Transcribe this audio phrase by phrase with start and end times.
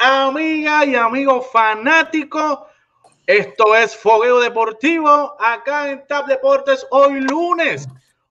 [0.00, 2.60] Amigas y amigos fanáticos.
[3.26, 7.88] Esto es Fogueo Deportivo acá en TAP Deportes hoy lunes,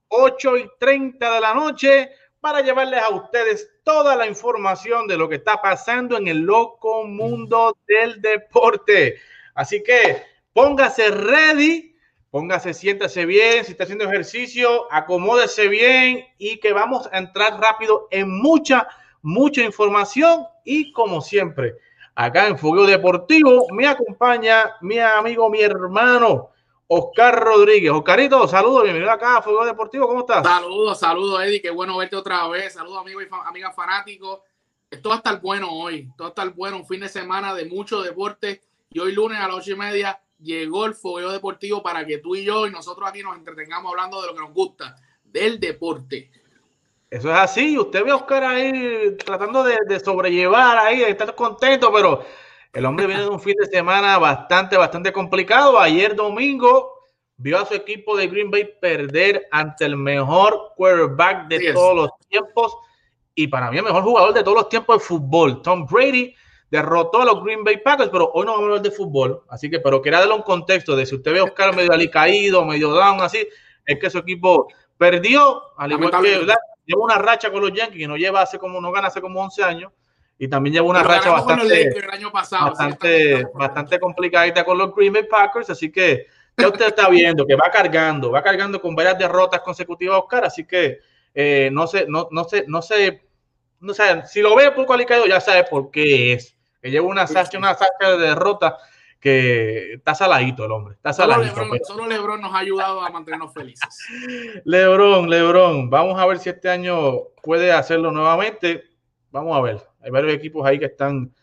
[0.08, 5.28] 8 y 30 de la noche, para llevarles a ustedes toda la información de lo
[5.28, 9.20] que está pasando en el loco mundo del deporte.
[9.54, 10.22] Así que
[10.54, 11.94] póngase ready,
[12.30, 18.08] póngase, siéntase bien, si está haciendo ejercicio, acomódese bien y que vamos a entrar rápido
[18.10, 18.88] en mucha
[19.28, 21.76] mucha información y como siempre,
[22.14, 26.48] acá en Fogueo Deportivo me acompaña mi amigo, mi hermano
[26.86, 27.92] Oscar Rodríguez.
[27.92, 30.44] Oscarito, saludos, bienvenido acá a Fogueo Deportivo, ¿cómo estás?
[30.44, 32.72] Saludos, saludos Eddie, qué bueno verte otra vez.
[32.72, 34.40] Saludos amigos y amigas fanáticos.
[34.90, 37.54] Esto va a estar bueno hoy, esto va a estar bueno, un fin de semana
[37.54, 41.82] de mucho deporte y hoy lunes a las ocho y media llegó el Fogueo Deportivo
[41.82, 44.54] para que tú y yo y nosotros aquí nos entretengamos hablando de lo que nos
[44.54, 46.30] gusta, del deporte.
[47.10, 47.78] Eso es así.
[47.78, 52.22] Usted ve a Oscar ahí tratando de, sobrellevar ahí, de estar contento, pero
[52.72, 55.78] el hombre viene de un fin de semana bastante, bastante complicado.
[55.80, 56.98] Ayer domingo
[57.36, 62.10] vio a su equipo de Green Bay perder ante el mejor quarterback de todos los
[62.28, 62.76] tiempos
[63.34, 65.62] y para mí el mejor jugador de todos los tiempos de fútbol.
[65.62, 66.34] Tom Brady
[66.70, 69.44] derrotó a los Green Bay Packers, pero hoy no vamos a hablar de fútbol.
[69.48, 72.66] Así que, pero quería darle un contexto de si usted ve a Oscar medio alicaído,
[72.66, 73.48] medio down, así,
[73.86, 76.46] es que su equipo perdió, al igual que
[76.88, 79.40] lleva una racha con los Yankees que no lleva hace como, no gana hace como
[79.42, 79.92] 11 años.
[80.38, 81.92] Y también lleva una racha bastante,
[82.50, 85.68] bastante, bastante complicadita con los Green Bay Packers.
[85.68, 86.26] Así que
[86.56, 90.46] ya usted está viendo que va cargando, va cargando con varias derrotas consecutivas Oscar.
[90.46, 91.00] Así que
[91.34, 93.22] eh, no sé, no, no sé, no sé,
[93.80, 96.56] no sé, si lo ve poco alicado ya sabe por qué es.
[96.80, 98.74] Que lleva una sacha, una sacha de derrotas
[99.20, 100.94] que está saladito el hombre.
[100.94, 101.60] Está saladito.
[101.84, 103.98] Solo Lebron, nos ha ayudado a mantenernos felices.
[104.64, 108.84] Lebron, Lebron, vamos a ver si este año puede hacerlo nuevamente.
[109.30, 109.82] Vamos a ver.
[110.02, 111.34] Hay varios equipos ahí que están,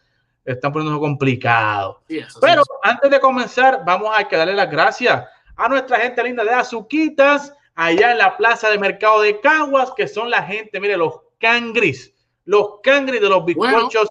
[0.45, 2.01] están poniéndose complicado.
[2.39, 5.25] Pero antes de comenzar, vamos a darle las gracias
[5.57, 10.07] a nuestra gente linda de Azuquitas, allá en la plaza de mercado de Caguas, que
[10.07, 12.13] son la gente, mire, los cangris,
[12.45, 14.07] los cangris de los bizcochos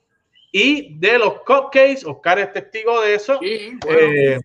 [0.57, 3.41] y de los cupcakes, Oscar es testigo de eso.
[3.43, 4.39] Sí, eh,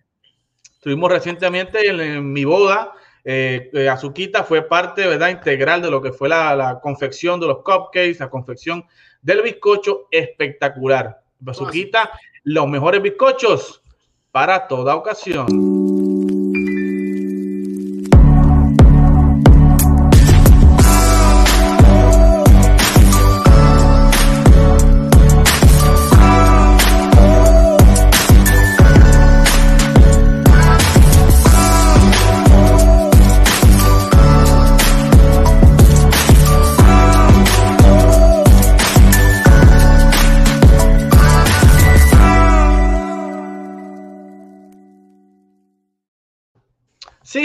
[0.74, 2.94] estuvimos recientemente en, mi boda.
[3.24, 5.28] Eh, eh, Azuquita fue parte ¿verdad?
[5.28, 8.84] integral de lo que fue la, la, confección de los cupcakes, la confección
[9.22, 11.22] del bizcocho espectacular.
[11.46, 12.10] Azuquita,
[12.42, 13.80] los mejores bizcochos
[14.32, 16.09] para toda ocasión.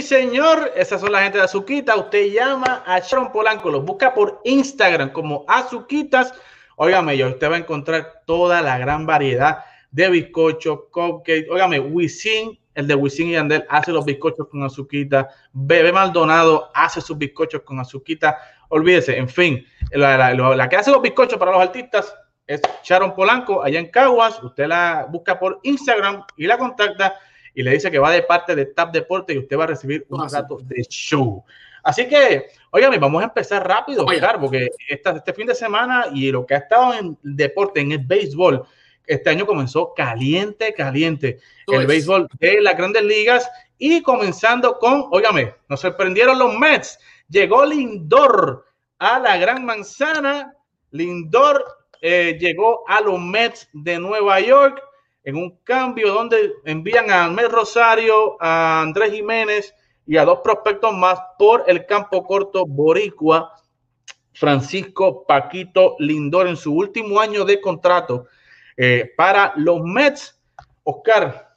[0.06, 1.96] Señor, esas son la gente de Azuquita.
[1.96, 6.34] Usted llama a Sharon Polanco, los busca por Instagram como Azuquitas.
[6.78, 11.48] Óigame, yo usted va a encontrar toda la gran variedad de bizcochos, cupcakes.
[11.50, 15.30] Óigame, Wisin, el de Wisin y Andel, hace los bizcochos con Azuquita.
[15.52, 18.38] Bebé Maldonado hace sus bizcochos con Azuquita.
[18.70, 22.14] Olvídese, en fin, la, la que hace los bizcochos para los artistas
[22.48, 24.42] es Sharon Polanco, allá en Caguas.
[24.44, 27.16] Usted la busca por Instagram y la contacta
[27.55, 30.05] y le dice que va de parte de TAP Deporte y usted va a recibir
[30.09, 31.43] un rato de show.
[31.81, 34.05] Así que, oigan, vamos a empezar rápido,
[34.40, 38.66] porque este fin de semana y lo que ha estado en deporte, en el béisbol,
[39.05, 41.40] este año comenzó caliente, caliente.
[41.67, 46.99] el béisbol de las grandes ligas y comenzando con, óigame, nos sorprendieron los Mets.
[47.29, 48.66] Llegó Lindor
[48.99, 50.53] a la Gran Manzana.
[50.91, 51.63] Lindor
[52.02, 54.81] eh, llegó a los Mets de Nueva York
[55.26, 59.74] en un cambio donde envían a Almer Rosario, a Andrés Jiménez
[60.06, 63.52] y a dos prospectos más por el campo corto Boricua,
[64.34, 68.28] Francisco Paquito Lindor en su último año de contrato
[68.78, 70.40] eh, para los Mets.
[70.84, 71.56] Oscar,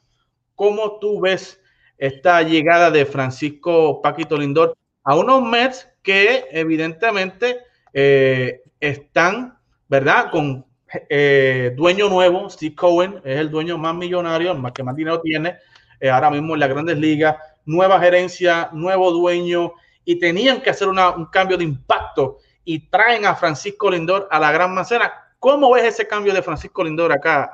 [0.55, 1.61] ¿cómo tú ves
[1.99, 4.75] esta llegada de Francisco Paquito Lindor
[5.05, 7.59] a unos Mets que evidentemente
[7.93, 10.31] eh, están, ¿verdad?
[10.31, 10.65] Con
[11.09, 15.57] eh, dueño nuevo, Steve Cohen, es el dueño más millonario, más que más dinero tiene
[16.01, 19.73] eh, ahora mismo en las grandes ligas, nueva gerencia, nuevo dueño,
[20.05, 24.53] y tenían que hacer un cambio de impacto y traen a Francisco Lindor a la
[24.53, 25.13] Gran Manzana.
[25.39, 27.45] ¿Cómo ves ese cambio de Francisco Lindor acá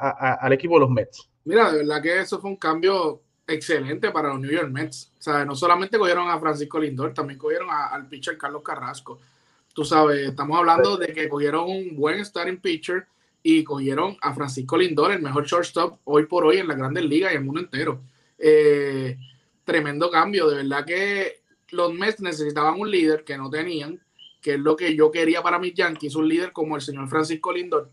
[0.40, 1.28] al equipo de los Mets?
[1.44, 5.12] Mira, de verdad que eso fue un cambio excelente para los New York Mets.
[5.18, 9.18] O sea, no solamente cogieron a Francisco Lindor, también cogieron al pitcher Carlos Carrasco.
[9.72, 13.06] Tú sabes, estamos hablando de que cogieron un buen starting pitcher
[13.46, 17.30] y cogieron a Francisco Lindor, el mejor shortstop hoy por hoy en las grandes ligas
[17.30, 18.00] y el mundo entero.
[18.38, 19.18] Eh,
[19.64, 24.00] tremendo cambio, de verdad que los Mets necesitaban un líder que no tenían,
[24.40, 27.52] que es lo que yo quería para mis Yankees, un líder como el señor Francisco
[27.52, 27.90] Lindor.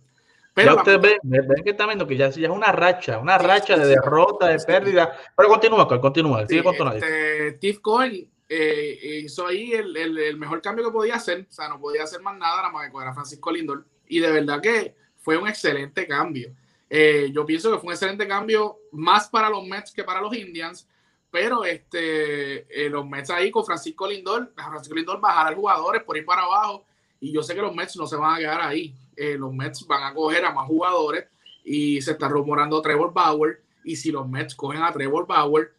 [0.54, 3.88] Pero ya ustedes ven, que está viendo que ya, es una racha, una racha de
[3.88, 5.18] derrota, de pérdida.
[5.36, 10.86] Pero continúa, continúa, sigue con este, Steve Cohen eh, hizo ahí el, el, mejor cambio
[10.86, 13.14] que podía hacer, o sea, no podía hacer más nada, nada más que coger a
[13.14, 13.86] Francisco Lindor.
[14.08, 16.54] Y de verdad que fue un excelente cambio.
[16.90, 20.36] Eh, yo pienso que fue un excelente cambio más para los Mets que para los
[20.36, 20.86] Indians,
[21.30, 26.18] pero este, eh, los Mets ahí con Francisco Lindor, Francisco Lindor bajar a jugadores por
[26.18, 26.84] ir para abajo
[27.22, 28.94] y yo sé que los Mets no se van a quedar ahí.
[29.16, 31.28] Eh, los Mets van a coger a más jugadores
[31.64, 35.74] y se está rumorando Trevor Bauer y si los Mets cogen a Trevor Bauer,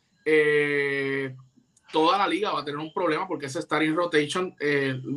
[1.93, 4.55] toda la liga va a tener un problema porque ese starting rotation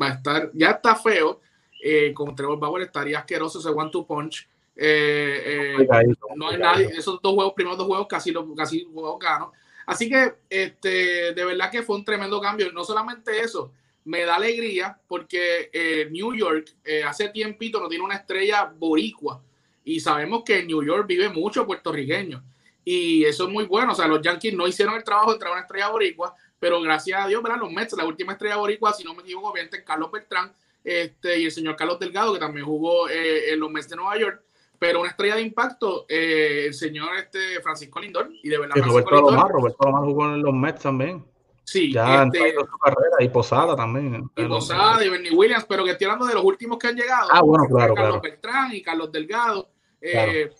[0.02, 1.40] va a estar, ya está feo,
[1.88, 4.48] eh, con Trevor Bauer estaría asqueroso ese one two punch.
[4.76, 5.88] Eh, eh,
[6.36, 9.54] no hay nadie, esos dos juegos, primeros dos juegos, casi los casi juegos gano.
[9.86, 12.72] Así que este, de verdad que fue un tremendo cambio.
[12.72, 13.72] No solamente eso,
[14.04, 15.70] me da alegría porque
[16.12, 16.74] New York
[17.06, 19.44] hace tiempito no tiene una estrella boricua
[19.84, 22.44] y sabemos que en New York vive mucho puertorriqueño
[22.84, 23.92] y eso es muy bueno.
[23.92, 27.24] O sea, los Yankees no hicieron el trabajo de traer una estrella boricua, pero gracias
[27.24, 27.60] a Dios, ¿verdad?
[27.60, 30.52] Los Mets, la última estrella boricua, si no me equivoco, obviamente Carlos Beltrán,
[30.86, 34.18] este, y el señor Carlos Delgado, que también jugó eh, en los Mets de Nueva
[34.18, 34.44] York,
[34.78, 38.76] pero una estrella de impacto, eh, el señor este, Francisco Lindor, y de verdad.
[38.78, 41.26] Roberto Lomar, Roberto Lomar jugó en los Mets también.
[41.64, 44.30] Sí, ya este, su carrera, y Posada también.
[44.36, 47.30] Y Posada, y Bernie Williams, pero que estoy hablando de los últimos que han llegado.
[47.32, 47.96] Ah, bueno, claro.
[47.96, 49.70] Carlos Beltrán y Carlos Delgado.
[50.00, 50.52] Eh,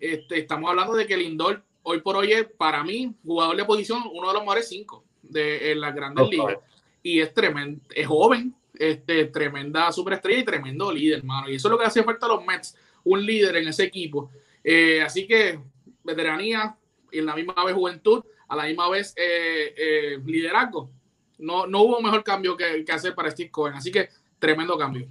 [0.00, 4.04] este, estamos hablando de que Lindor, hoy por hoy, es para mí, jugador de posición,
[4.10, 6.56] uno de los mejores cinco de en las grandes ligas.
[7.02, 11.48] Y es tremendo, es joven, este, tremenda superestrella y tremendo líder, hermano.
[11.48, 14.30] Y eso es lo que hace falta a los Mets, un líder en ese equipo.
[14.62, 15.58] Eh, así que
[16.02, 16.76] veteranía
[17.10, 20.90] y en la misma vez juventud, a la misma vez eh, eh, liderazgo.
[21.38, 23.74] No, no hubo mejor cambio que, que, hacer para Steve Cohen.
[23.74, 24.08] Así que
[24.38, 25.06] tremendo cambio.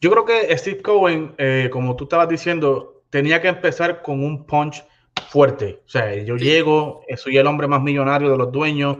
[0.00, 1.34] Yo creo que Steve Cohen,
[1.70, 4.84] como tú estabas diciendo, tenía que empezar con un punch
[5.28, 5.82] fuerte.
[5.84, 8.98] O sea, yo llego, soy el hombre más millonario de los dueños,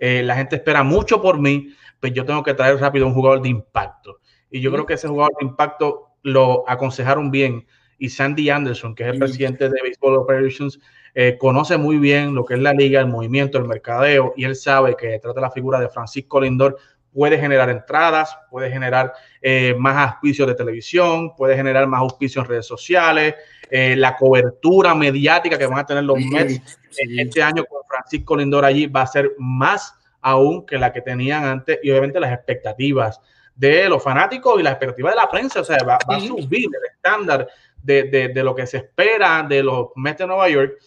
[0.00, 3.50] la gente espera mucho por mí pues yo tengo que traer rápido un jugador de
[3.50, 4.18] impacto.
[4.50, 7.66] Y yo creo que ese jugador de impacto lo aconsejaron bien.
[7.98, 10.80] Y Sandy Anderson, que es el presidente de Baseball Operations,
[11.14, 14.56] eh, conoce muy bien lo que es la liga, el movimiento, el mercadeo, y él
[14.56, 16.78] sabe que de la figura de Francisco Lindor
[17.12, 19.12] puede generar entradas, puede generar
[19.42, 23.34] eh, más auspicios de televisión, puede generar más auspicios en redes sociales,
[23.68, 28.64] eh, la cobertura mediática que van a tener los Mets este año con Francisco Lindor
[28.64, 33.20] allí va a ser más aún que la que tenían antes y obviamente las expectativas
[33.54, 36.94] de los fanáticos y las expectativas de la prensa, o sea, va, a subir el
[36.94, 37.46] estándar
[37.82, 40.78] de, lo que se espera de los Mets de Nueva York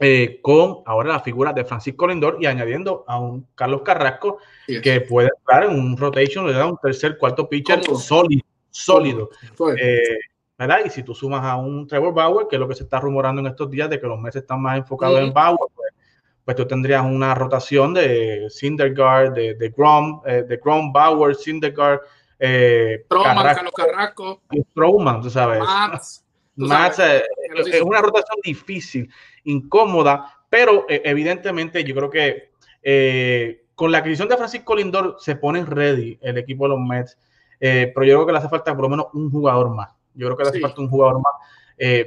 [0.00, 5.02] eh, con ahora la figura de Francisco Lindor y añadiendo a un Carlos Carrasco que
[5.02, 9.30] puede estar en un rotation, le da un tercer, cuarto pitcher sólido, sólido.
[9.78, 10.18] Eh,
[10.58, 10.80] ¿verdad?
[10.84, 13.40] Y si tú sumas a un Trevor Bauer, que es lo que se está rumorando
[13.40, 15.70] en estos días de que los Mets están más enfocados en Bauer,
[16.44, 22.00] pues tú tendrías una rotación de Syndergaard, de, de Grom, eh, de Grom, Bauer, Syndergaard,
[22.38, 25.62] eh, Carlos Carrasco, Strowman, tú sabes.
[26.56, 27.22] Mats, eh,
[27.66, 29.10] es una rotación difícil,
[29.44, 32.50] incómoda, pero eh, evidentemente yo creo que
[33.74, 37.18] con la adquisición de Francisco Lindor se pone ready el equipo de los Mets,
[37.58, 39.90] pero yo creo que le hace falta por lo menos un jugador más.
[40.12, 41.32] Yo creo que le hace falta un jugador más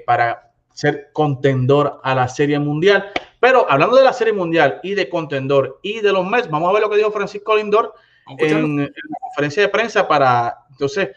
[0.05, 3.11] para ser contendor a la Serie Mundial.
[3.39, 6.73] Pero hablando de la Serie Mundial y de contendor y de los Mets, vamos a
[6.73, 7.93] ver lo que dijo Francisco Lindor
[8.39, 11.09] en, la conferencia de prensa para entonces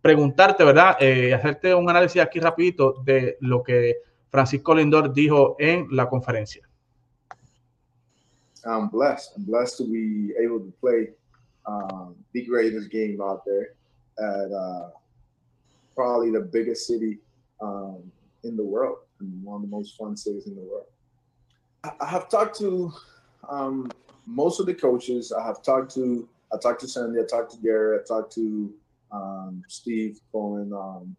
[0.00, 0.96] preguntarte, ¿verdad?
[1.00, 3.96] Eh, hacerte un análisis aquí rapidito de lo que
[4.28, 6.68] Francisco Lindor dijo en la conferencia.
[8.64, 9.32] I'm blessed.
[9.36, 11.10] I'm blessed to be able to play
[11.66, 13.74] um, the greatest game out there
[14.18, 14.90] at uh,
[15.94, 17.18] probably the biggest city
[17.60, 17.98] um,
[18.44, 20.86] in the world and one of the most fun cities in the world.
[21.84, 22.92] I have talked to
[23.48, 23.90] um,
[24.26, 25.32] most of the coaches.
[25.32, 28.72] I have talked to I talked to Sandy, I talked to Gary, I talked to
[29.10, 31.16] um, Steve Cohen, um,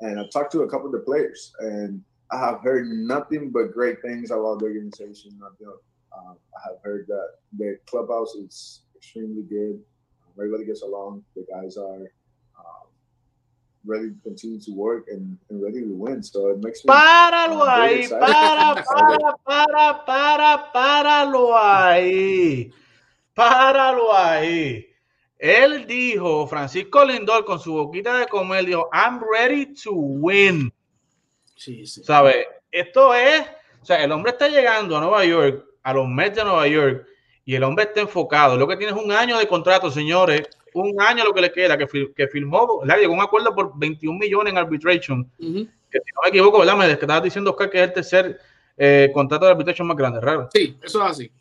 [0.00, 3.72] and I talked to a couple of the players, and I have heard nothing but
[3.72, 5.40] great things about the organization.
[5.42, 9.80] Um, I have heard that the clubhouse is extremely good.
[10.38, 11.24] Everybody gets along.
[11.34, 12.12] The guys are
[13.86, 16.22] ready to continue to work and, and ready to win.
[16.22, 22.72] So it makes me Páralo um, ahí, para, para, para, para, páralo ahí.
[23.34, 24.86] Páralo ahí.
[25.38, 30.72] Él dijo, Francisco Lindor con su boquita de comer, dijo, I'm ready to win.
[31.54, 32.02] Sí, sí.
[32.02, 32.46] ¿Sabe?
[32.70, 33.42] Esto es,
[33.82, 37.06] o sea, el hombre está llegando a Nueva York, a los Mets de Nueva York,
[37.44, 38.56] y el hombre está enfocado.
[38.56, 40.48] Lo que tiene es un año de contrato, señores.
[40.78, 43.72] Un año lo que le queda, que, que firmó, le llegó a un acuerdo por
[43.78, 45.24] 21 millones en arbitration.
[45.38, 46.76] Que si no me equivoco, ¿verdad?
[46.76, 48.40] Me estabas diciendo, Oscar, que es el tercer
[48.76, 50.48] eh, contrato de arbitration más grande, raro.
[50.52, 51.32] Sí, eso es así.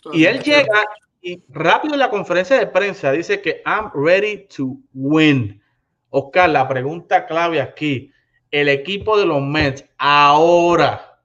[0.00, 0.36] Eso Y así.
[0.36, 0.84] él llega
[1.22, 5.62] y rápido en la conferencia de prensa dice que I'm ready to win.
[6.10, 8.12] Oscar, la pregunta clave aquí.
[8.50, 11.20] El equipo de los Mets ahora.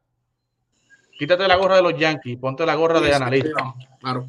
[1.17, 3.73] Quítate la gorra de los Yankees, ponte la gorra de Sí, analista.
[3.99, 4.25] claro.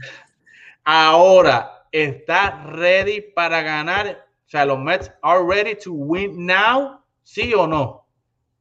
[0.85, 4.27] Ahora está ready para ganar.
[4.47, 8.07] O sea, los Mets are ready to win now, ¿sí o no?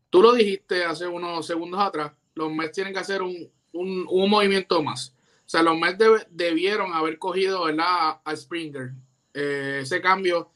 [0.10, 2.12] Tú lo dijiste hace unos segundos atrás.
[2.36, 5.16] Los Mets tienen que hacer un, un, un movimiento más.
[5.46, 8.20] O sea, los Mets debe- debieron haber cogido ¿verdad?
[8.24, 8.92] a Springer.
[9.34, 10.52] Eh, ese cambio,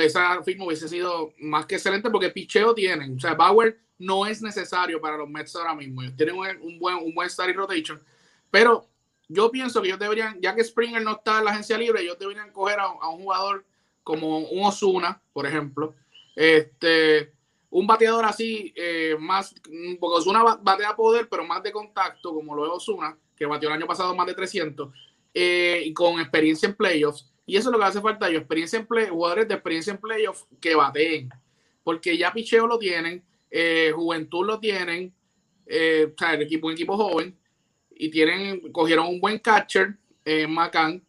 [0.00, 3.16] esa firma hubiese sido más que excelente porque picheo tienen.
[3.16, 6.02] O sea, Bauer no es necesario para los Mets ahora mismo.
[6.02, 8.02] Ellos tienen un, un buen, un buen starting rotation.
[8.50, 8.88] Pero
[9.32, 12.18] yo pienso que ellos deberían, ya que Springer no está en la agencia libre, ellos
[12.18, 13.64] deberían coger a, un jugador
[14.02, 15.94] como un Osuna, por ejemplo.
[16.34, 17.32] Este,
[17.70, 19.54] un bateador así, eh, más,
[20.00, 23.68] porque Osuna ba- batea poder, pero más de contacto, como lo es Osuna, que batió
[23.68, 24.92] el año pasado más de 300,
[25.32, 27.30] eh, y con experiencia en playoffs.
[27.46, 29.98] Y eso es lo que hace falta, yo, experiencia en play, jugadores de experiencia en
[30.00, 31.30] playoffs que bateen,
[31.84, 35.14] porque ya picheo lo tienen, eh, juventud lo tienen,
[35.66, 37.38] eh, o sea, el equipo, un equipo joven,
[38.00, 41.04] y tienen, cogieron un buen catcher, eh, Macan.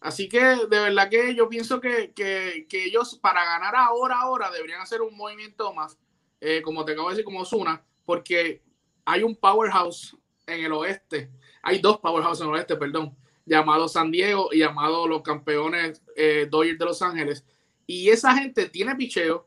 [0.00, 4.50] Así que de verdad que yo pienso que, que, que ellos para ganar ahora, ahora
[4.50, 5.98] deberían hacer un movimiento más,
[6.40, 8.62] eh, como te acabo de decir, como Osuna, porque
[9.04, 10.16] hay un powerhouse
[10.46, 11.30] en el oeste,
[11.62, 16.48] hay dos powerhouses en el oeste, perdón, llamado San Diego y llamado los campeones eh,
[16.50, 17.44] Dodgers de Los Ángeles.
[17.86, 19.46] Y esa gente tiene picheo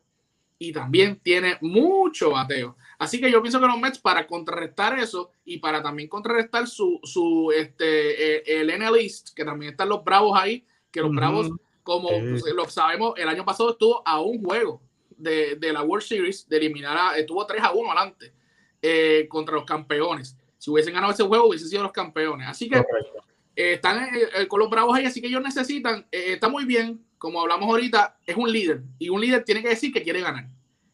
[0.59, 2.77] y también tiene mucho bateo.
[3.03, 7.00] Así que yo pienso que los Mets, para contrarrestar eso y para también contrarrestar su,
[7.03, 11.12] su este, eh, el NL East, que también están los Bravos ahí, que los.
[11.12, 11.50] Bravos,
[11.83, 12.15] como Sí.
[12.29, 14.81] pues, lo sabemos, el año pasado estuvo a un juego
[15.17, 18.33] de, de la World Series, de eliminar a, estuvo 3 a 1 adelante
[18.81, 20.38] eh, contra los campeones.
[20.57, 22.48] Si hubiesen ganado ese juego, hubiesen sido los campeones.
[22.48, 26.33] Así que eh, están eh, eh, con los bravos ahí, así que ellos necesitan, eh,
[26.33, 29.91] está muy bien, como hablamos ahorita, es un líder y un líder tiene que decir
[29.91, 30.48] que quiere ganar.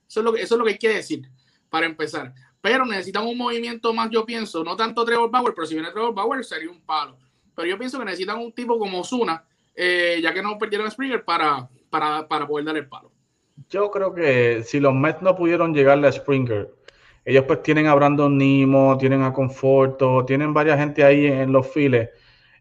[0.07, 1.29] Eso es lo que, eso es lo que hay que decir
[1.69, 2.33] para empezar.
[2.61, 6.13] Pero necesitan un movimiento más, yo pienso, no tanto Trevor Bauer, pero si viene Trevor
[6.13, 7.17] Bauer sería un palo.
[7.55, 9.43] Pero yo pienso que necesitan un tipo como Osuna,
[9.75, 13.11] eh, ya que no perdieron a Springer, para, para, para poder dar el palo.
[13.69, 16.69] Yo creo que si los Mets no pudieron llegarle a Springer,
[17.25, 21.71] ellos pues tienen a Brandon Nimo, tienen a Conforto, tienen varias gente ahí en los
[21.71, 22.09] files.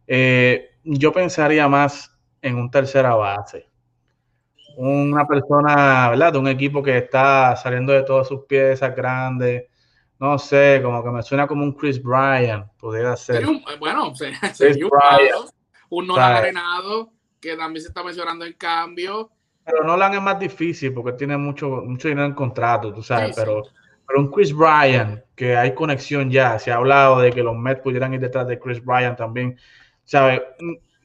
[0.07, 3.68] Eh, yo pensaría más en un tercera base.
[4.81, 6.33] Una persona, ¿verdad?
[6.35, 9.65] De un equipo que está saliendo de todas sus piezas grandes.
[10.21, 13.37] No sé, como que me suena como un Chris Bryant, pudiera ser.
[13.37, 15.31] Sería un- eh, bueno, sería, sería un Bryant.
[15.33, 15.45] palo.
[15.91, 16.33] Un Nolan.
[16.37, 19.31] Arenado, que también se está mencionando en cambio.
[19.65, 23.33] Pero Nolan es más difícil porque tiene mucho, mucho dinero en contrato, tú sabes, Sí,
[23.35, 23.41] sí.
[23.41, 23.63] pero,
[24.07, 27.81] pero un Chris Bryant, que hay conexión ya, se ha hablado de que los Mets
[27.81, 29.59] pudieran ir detrás de Chris Bryant también,
[30.05, 30.41] ¿sabes?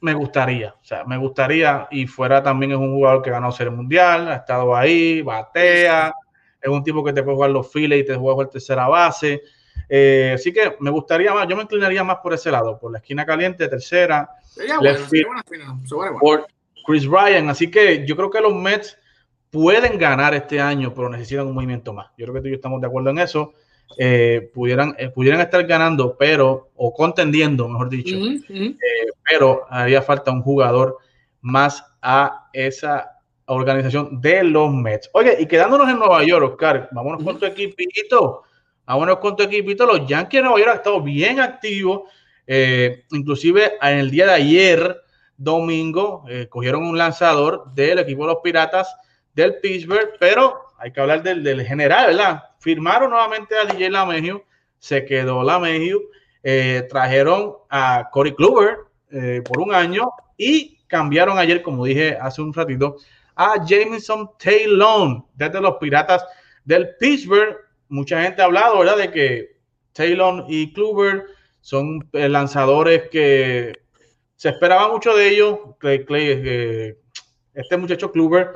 [0.04, 3.72] Me gustaría, o sea, me gustaría y fuera también es un jugador que ganó Serie
[3.72, 6.14] Mundial, ha estado ahí, batea,
[6.62, 9.42] es un tipo que te puede jugar los files y te juega jugar tercera base,
[9.88, 12.98] eh, así que me gustaría más, yo me inclinaría más por ese lado, por la
[12.98, 16.20] esquina caliente, tercera, Sería bueno, sería buena final, sería bueno.
[16.20, 16.48] por
[16.86, 17.50] Chris Ryan.
[17.50, 18.98] Así que yo creo que los Mets
[19.50, 22.12] pueden ganar este año, pero necesitan un movimiento más.
[22.18, 23.54] Yo creo que tú y yo estamos de acuerdo en eso.
[23.98, 28.76] Eh, pudieran, eh, pudieran estar ganando, pero, o contendiendo, mejor dicho, ujú.
[29.30, 30.98] pero haría falta un jugador
[31.42, 35.10] más a esa organización de los Mets.
[35.14, 38.44] Oye, y quedándonos en Nueva York, Oscar, vámonos con tu equipito.
[38.86, 39.86] Vámonos con tu equipito.
[39.86, 42.02] Los Yankees de Nueva York han estado bien activos.
[42.46, 45.02] Eh, inclusive en el día de ayer,
[45.38, 48.96] domingo, eh, cogieron un lanzador del equipo de los Piratas
[49.34, 52.44] del Pittsburgh, pero hay que hablar del, del general, ¿verdad?
[52.60, 54.44] Firmaron nuevamente a DJ LaMegio,
[54.78, 56.02] se quedó LaMegio,
[56.44, 62.42] eh, trajeron a Corey Kluber eh, por un año y cambiaron ayer, como dije hace
[62.42, 62.98] un ratito,
[63.36, 66.26] a Jameson Taylor desde los Piratas
[66.66, 67.56] del Pittsburgh.
[67.88, 69.58] Mucha gente ha hablado, ¿verdad?, de que
[69.94, 71.28] Taylor y Kluber
[71.62, 73.72] son eh, lanzadores que
[74.36, 75.60] se esperaba mucho de ellos.
[75.80, 76.98] Clay- eh,
[77.54, 78.52] este muchacho Kluber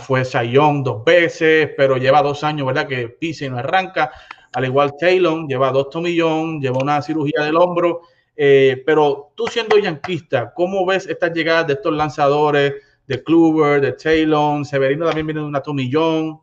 [0.00, 4.10] fue Sayón dos veces, pero lleva dos años, ¿verdad?, que pisa y no arranca.
[4.52, 8.02] Al igual Taylor lleva dos tomillón, lleva una cirugía del hombro.
[8.36, 12.74] Eh, pero tú siendo yanquista, ¿cómo ves estas llegadas de estos lanzadores,
[13.06, 14.64] de Kluber, de Taylor?
[14.64, 16.40] Severino también viene de una tomillón.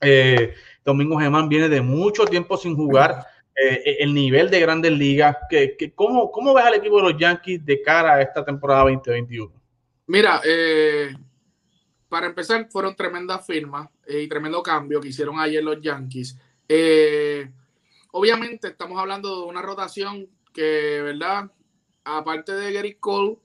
[0.00, 0.52] Eh,
[0.84, 3.26] Domingo Germán viene de mucho tiempo sin jugar.
[3.58, 7.16] Eh, el nivel de grandes ligas, que, que ¿cómo, ¿cómo ves al equipo de los
[7.18, 9.50] Yankees de cara a esta temporada 2021?
[10.08, 11.08] Mira, eh,
[12.16, 16.38] para empezar, fueron tremendas firmas eh, y tremendo cambio que hicieron ayer los Yankees.
[16.66, 17.46] Eh,
[18.12, 21.52] obviamente, estamos hablando de una rotación que, ¿verdad?
[22.04, 23.36] Aparte de Gary Cole,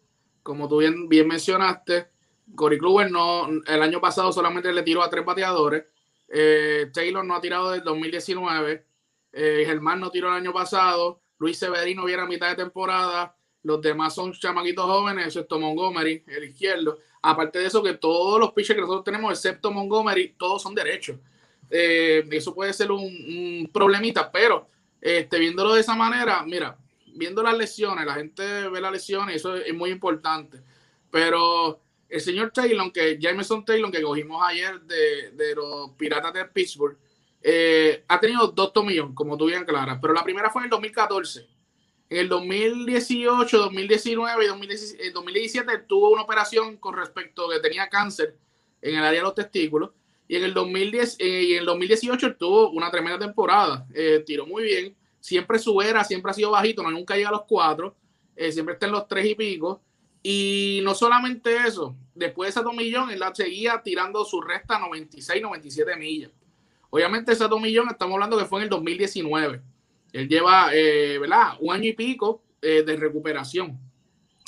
[0.42, 2.12] como tú bien, bien mencionaste,
[2.56, 5.84] Cory Kluber no, el año pasado solamente le tiró a tres bateadores.
[6.94, 8.86] Taylor no ha tirado desde 2019.
[9.34, 11.22] Germán no tiró el año pasado.
[11.40, 13.36] Luis Severino viene a mitad de temporada.
[13.64, 16.98] Los demás son chamaquitos jóvenes, excepto Montgomery, el izquierdo.
[17.22, 21.18] Aparte de eso, que todos los pitchers que nosotros tenemos, excepto Montgomery, todos son derechos.
[21.70, 24.68] Eh, eso puede ser un, problemita, pero
[25.00, 26.78] este, viéndolo de esa manera, mira,
[27.14, 30.60] viendo las lesiones, la gente ve las lesiones, eso es, muy importante.
[31.12, 36.98] Pero el señor Taylor, que Jameson Taylor, que cogimos ayer de, los Piratas de Pittsburgh,
[37.44, 40.70] eh, ha tenido dos tomillones, como tú bien claras, pero la primera fue en el
[40.72, 41.61] 2014 en
[42.20, 44.48] el 2018, 2019 y
[45.12, 48.36] 2017 tuvo una operación con respecto a que tenía cáncer
[48.82, 49.92] en el área de los testículos.
[50.28, 53.88] Y en el, 2010, eh, y en el 2018 tuvo una tremenda temporada.
[53.94, 54.96] Eh, tiró muy bien.
[55.22, 57.96] Siempre su era, siempre ha sido bajito, no nunca llega a los cuatro.
[58.36, 59.82] Eh, siempre está en los tres y pico.
[60.22, 65.96] Y no solamente eso, después de ese tomillón, él seguía tirando su resta 96, 97
[65.96, 66.32] millas.
[66.90, 69.62] Obviamente ese tomillón estamos hablando que fue en el 2019.
[70.14, 71.54] Él lleva, eh, ¿verdad?
[71.60, 73.80] Un año y pico eh, de recuperación.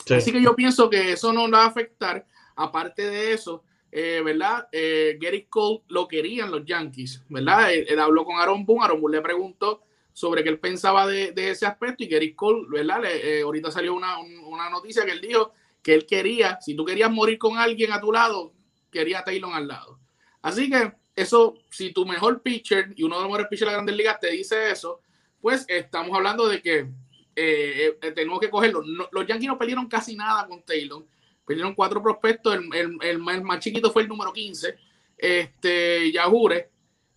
[0.10, 2.26] Así que yo pienso que eso no va a afectar.
[2.56, 4.68] Aparte de eso, eh, ¿verdad?
[4.72, 7.74] Gary Cole lo querían los Yankees, ¿verdad?
[7.74, 8.84] Él, habló con Aaron Boone.
[8.84, 13.02] Aaron Boone le preguntó sobre qué él pensaba de, ese aspecto y Gary Cole, ¿verdad?
[13.44, 17.38] ahorita salió una, una, noticia que él dijo que él quería, si tú querías morir
[17.38, 18.54] con alguien a tu lado,
[18.92, 20.00] quería a Taylor al lado.
[20.42, 23.74] Así que eso, si tu mejor pitcher y uno de los mejores pitchers de la
[23.74, 25.02] Grandes Ligas te dice eso,
[25.44, 26.88] pues estamos hablando de que
[27.36, 28.82] eh, eh, tenemos que cogerlo.
[28.82, 31.06] los Yankees no perdieron casi nada con Taylor.
[31.46, 32.58] Perdieron cuatro prospectos.
[33.02, 34.74] El, más, chiquito fue el número 15.
[35.18, 36.70] Este, Yajure,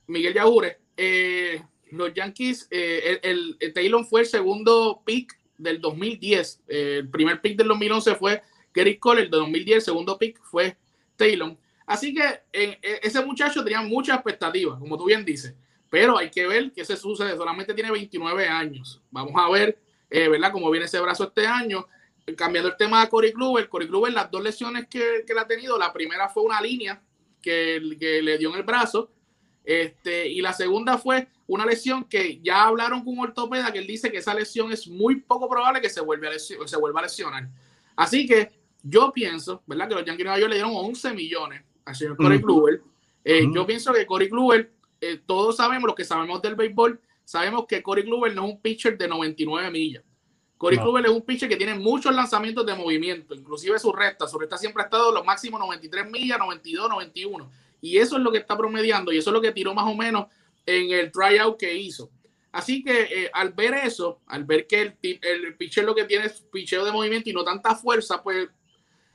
[0.09, 0.77] Miguel Yajure.
[0.97, 1.63] Eh,
[1.93, 6.63] los Yankees, el, Taylor fue el segundo pick del 2010.
[6.67, 8.43] el primer pick del 2011 fue
[8.75, 9.23] Gary Cole.
[9.23, 10.77] El de 2010, el segundo pick fue
[11.15, 11.57] Taylor.
[11.87, 12.41] Así que
[12.83, 15.55] ese muchacho tenía muchas expectativas, como tú bien dices
[15.91, 17.37] pero hay que ver qué se sucede.
[17.37, 19.01] Solamente tiene 29 años.
[19.11, 19.79] Vamos a ver,
[20.11, 21.87] eh, ¿verdad?, cómo viene ese brazo este año.
[22.37, 25.47] Cambiando el tema de Cory Kluber, Cory Kluber, las dos lesiones que, que le ha
[25.47, 27.01] tenido, la primera fue una línea
[27.47, 29.11] que, le dio en el brazo,
[29.65, 33.87] este, y la segunda fue una lesión que ya hablaron con un ortopeda que él
[33.87, 37.05] dice que esa lesión es muy poco probable que se vuelva a, se vuelva a
[37.05, 37.49] lesionar.
[37.95, 38.51] Así que
[38.83, 39.89] yo pienso, ¿verdad?
[39.89, 42.83] Que los Yankees de Nueva York le dieron 11 millones al señor Corey Kluber.
[43.25, 44.73] Eh, yo pienso que Corey Kluber
[45.13, 48.61] eh, todos sabemos, lo que sabemos del béisbol, sabemos que Corey Kluber no es un
[48.61, 50.05] pitcher de 99 millas.
[50.59, 54.27] Corey Kluber es un pitcher que tiene muchos lanzamientos de movimiento, inclusive su recta.
[54.27, 57.51] Su recta siempre ha estado los máximos 93 millas, 92, 91.
[57.83, 59.95] Y eso es lo que está promediando y eso es lo que tiró más o
[59.95, 60.27] menos
[60.65, 62.11] en el tryout que hizo.
[62.53, 66.25] Así que eh, al ver eso, al ver que el, el pitcher lo que tiene
[66.25, 68.49] es picheo de movimiento y no tanta fuerza, pues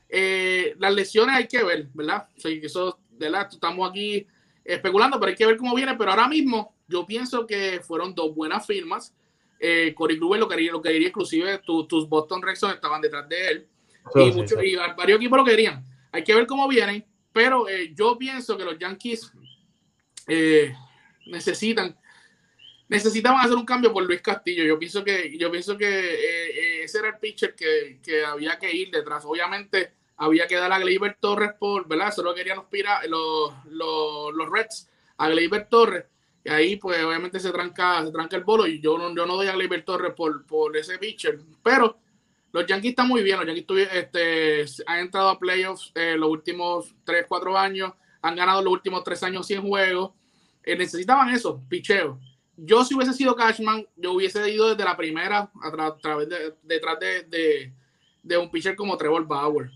[0.08, 2.28] eh, las lesiones hay que ver, ¿verdad?
[2.38, 3.48] O sea, eso, ¿verdad?
[3.52, 4.28] Estamos aquí
[4.64, 5.96] especulando, pero hay que ver cómo viene.
[5.96, 9.16] Pero ahora mismo yo pienso que fueron dos buenas firmas.
[9.60, 13.48] Eh, Corey Kluber lo quería, lo quería inclusive tus Boston Red Sox estaban detrás de
[13.48, 13.68] él.
[14.16, 15.86] y, muchos, y varios equipos lo querían.
[16.12, 17.06] Hay que ver cómo vienen.
[17.34, 19.32] Pero eh, yo pienso que los Yankees
[20.28, 20.76] eh,
[21.28, 21.98] necesitan
[22.92, 24.66] necesitaban hacer un cambio por Luis Castillo.
[24.66, 28.70] Yo pienso que, yo pienso que eh, ese era el pitcher que, que, había que
[28.70, 29.24] ir detrás.
[29.24, 32.14] Obviamente, había que dar a Gleyber Torres por, ¿verdad?
[32.14, 32.68] Solo querían los,
[33.10, 36.06] los, los, los Reds a Gleyber Torres.
[36.44, 38.68] Y ahí, pues, obviamente se tranca, se tranca el bolo.
[38.68, 41.40] Y yo no, yo no doy a Gleyber Torres por, por ese pitcher.
[41.64, 41.98] Pero
[42.52, 43.40] los Yankees están muy bien.
[43.40, 47.92] Los Yankees este, han entrado a playoffs eh, los últimos 3, 4 años.
[48.22, 50.12] Han ganado los últimos 3 años 100 juegos.
[50.64, 52.20] Eh, necesitaban eso, picheo.
[52.56, 57.00] Yo, si hubiese sido Cashman, yo hubiese ido desde la primera a, través de, detrás
[57.00, 57.74] de, de,
[58.22, 59.72] de un pitcher como Trevor Bauer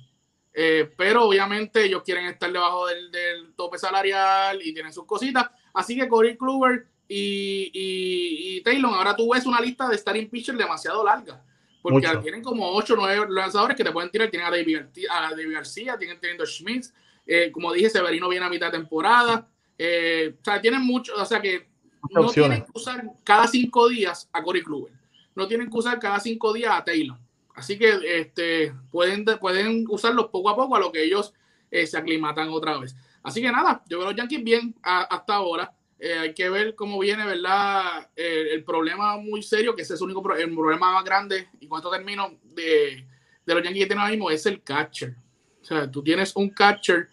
[0.57, 5.49] eh, pero obviamente ellos quieren estar debajo del, tope salarial y tienen sus cositas.
[5.73, 10.57] Así que Corey Kluber y, y, Taylor, ahora tú ves una lista de starting pitchers
[10.57, 11.43] demasiado larga.
[11.81, 14.29] Porque tienen como 8 o 9 lanzadores que te pueden tirar.
[14.29, 16.93] Tienen a David, García, tienen teniendo Schmitz.
[17.27, 19.47] Eh, como dije, Severino viene a mitad de temporada.
[19.77, 21.13] Eh, o sea, tienen mucho.
[21.15, 21.67] O sea que
[22.11, 24.93] no tienen que usar cada 5 días a Corey Kluber.
[25.35, 27.17] No tienen que usar cada 5 días a Taylor.
[27.55, 31.33] Así que este, pueden, pueden usarlos poco a poco a lo que ellos
[31.71, 32.95] eh, se aclimatan otra vez.
[33.23, 35.73] Así que nada, yo veo a los Yankees bien hasta ahora.
[35.97, 38.09] eh, hay que ver cómo viene, ¿verdad?
[38.15, 41.89] El problema muy serio, que ese es el único el problema más grande, y cuando
[41.89, 43.07] termino, de,
[43.45, 45.15] de los Yankees que tienen ahora mismo, es el catcher.
[45.61, 47.07] O sea, tú tienes un catcher,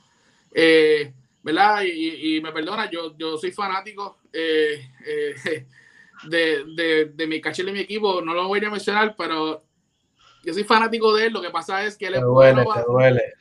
[0.52, 1.85] eh, ¿verdad?
[1.85, 4.85] Y, me perdona, yo, yo soy fanático de,
[6.28, 9.62] de, de, mi catcher de mi equipo, no lo voy a mencionar, pero
[10.42, 11.33] yo soy fanático de él.
[11.33, 12.85] Lo que pasa es que él es duele, bueno.
[12.87, 13.35] duele.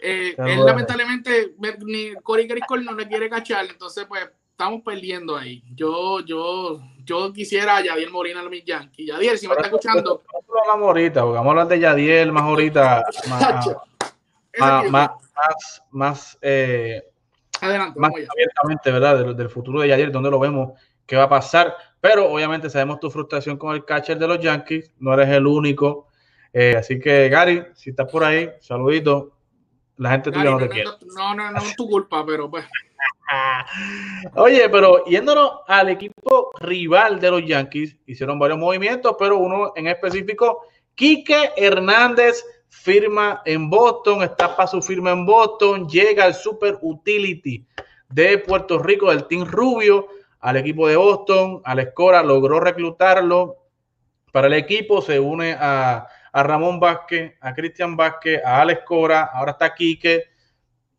[0.00, 5.62] él lamentablemente ni Corey Griscoll no le quiere cachar, entonces pues estamos perdiendo ahí.
[5.74, 9.06] Yo, yo, yo quisiera a Yadiel Molina a mis Yankees.
[9.06, 10.22] Yadiel, si me está escuchando.
[10.62, 13.02] Hablamos ahorita, porque vamos a hablar de Yadiel más ahorita.
[14.58, 17.02] más, más, más, eh,
[17.60, 19.34] Adelante, más abiertamente, ¿verdad?
[19.34, 20.72] Del, futuro de Yadiel, donde lo vemos,
[21.04, 21.76] qué va a pasar.
[22.00, 24.92] Pero obviamente sabemos tu frustración con el catcher de los Yankees.
[24.98, 26.08] No eres el único.
[26.52, 29.32] Eh, así que, Gary, si estás por ahí, saludito.
[29.98, 30.90] La gente tuya no te quiere.
[31.16, 32.64] No, no, no es tu culpa, pero pues.
[34.34, 39.88] Oye, pero yéndonos al equipo rival de los Yankees, hicieron varios movimientos, pero uno en
[39.88, 46.78] específico, Quique Hernández firma en Boston, está para su firma en Boston, llega al Super
[46.80, 47.66] Utility
[48.08, 50.08] de Puerto Rico, del Team Rubio,
[50.46, 53.56] al equipo de Boston, Al Escora logró reclutarlo
[54.30, 59.24] para el equipo, se une a, a Ramón Vázquez, a Cristian Vázquez, a Alex Cora,
[59.24, 60.22] ahora está Quique,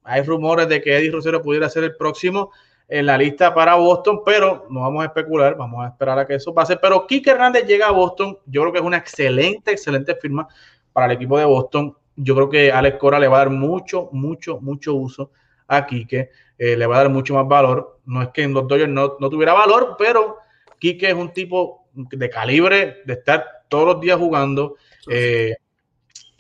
[0.04, 2.52] hay rumores de que Eddie Rosero pudiera ser el próximo
[2.90, 6.36] en la lista para Boston, pero no vamos a especular, vamos a esperar a que
[6.36, 6.76] eso pase.
[6.76, 10.46] Pero Kike Hernández llega a Boston, yo creo que es una excelente, excelente firma
[10.92, 11.96] para el equipo de Boston.
[12.18, 15.32] Yo creo que Alex Cora le va a dar mucho, mucho, mucho uso
[15.68, 18.00] a Kike, eh, le va a dar mucho más valor.
[18.06, 20.38] No es que en los Dodgers no, no tuviera valor, pero
[20.80, 24.76] Kike es un tipo de calibre, de estar todos los días jugando.
[25.10, 25.56] Eh,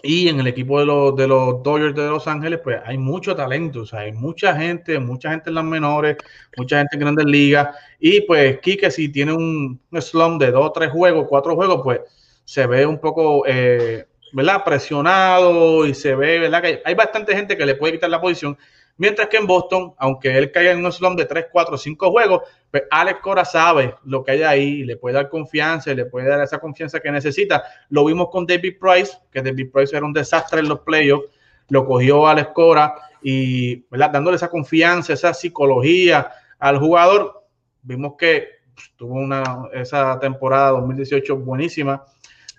[0.04, 3.36] y en el equipo de los, de los Dodgers de Los Ángeles, pues hay mucho
[3.36, 6.18] talento, o sea, hay mucha gente, mucha gente en las menores,
[6.56, 7.76] mucha gente en grandes ligas.
[8.00, 12.02] Y pues Kike, si tiene un, slump de dos, tres juegos, cuatro juegos, pues
[12.46, 14.64] se ve un poco, eh, ¿verdad?
[14.64, 16.62] Presionado y se ve, ¿verdad?
[16.62, 18.58] Que hay bastante gente que le puede quitar la posición.
[18.98, 22.42] Mientras que en Boston, aunque él caiga en un slump de 3, 4, 5 juegos,
[22.72, 26.42] pues Alex Cora sabe lo que hay ahí, le puede dar confianza, le puede dar
[26.42, 27.64] esa confianza que necesita.
[27.90, 31.30] Lo vimos con David Price, que David Price era un desastre en los playoffs,
[31.70, 34.10] lo cogió Alex Cora y ¿verdad?
[34.12, 37.44] dándole esa confianza, esa psicología al jugador.
[37.84, 42.04] Vimos que pues, tuvo una, esa temporada 2018 buenísima,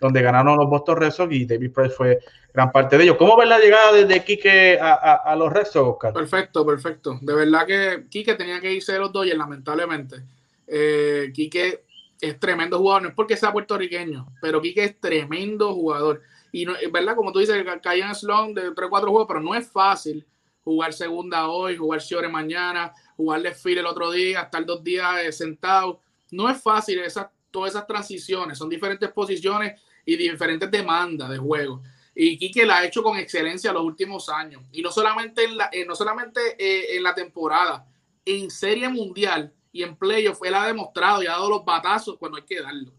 [0.01, 2.21] donde ganaron los Boston Red Sox y David Price fue
[2.53, 3.17] gran parte de ellos.
[3.17, 6.13] ¿Cómo ves la llegada desde Quique a, a, los Red Sox, Oscar?
[6.13, 7.19] Perfecto, perfecto.
[7.21, 10.23] De verdad que Quique tenía que irse de los Dodgers, lamentablemente.
[10.67, 11.85] Eh, Quique
[12.21, 16.23] es tremendo jugador, no es porque sea puertorriqueño, pero Quique es tremendo jugador.
[16.51, 19.55] Y no, verdad, como tú dices, cae en slon de 3 4 juegos, pero no
[19.55, 20.27] es fácil
[20.65, 25.33] jugar segunda hoy, jugar Ciore mañana, jugar file el otro día, estar dos días eh,
[25.33, 26.01] sentado.
[26.31, 31.83] No es fácil esas, todas esas transiciones, son diferentes posiciones y diferentes demandas de juego
[32.21, 34.63] y Quique la ha hecho con excelencia los últimos años.
[34.73, 37.87] Y no solamente en la, eh, no solamente, eh, en la temporada,
[38.25, 42.39] en Serie Mundial y en Playoff, él ha demostrado y ha dado los batazos cuando
[42.39, 42.91] hay que darlo.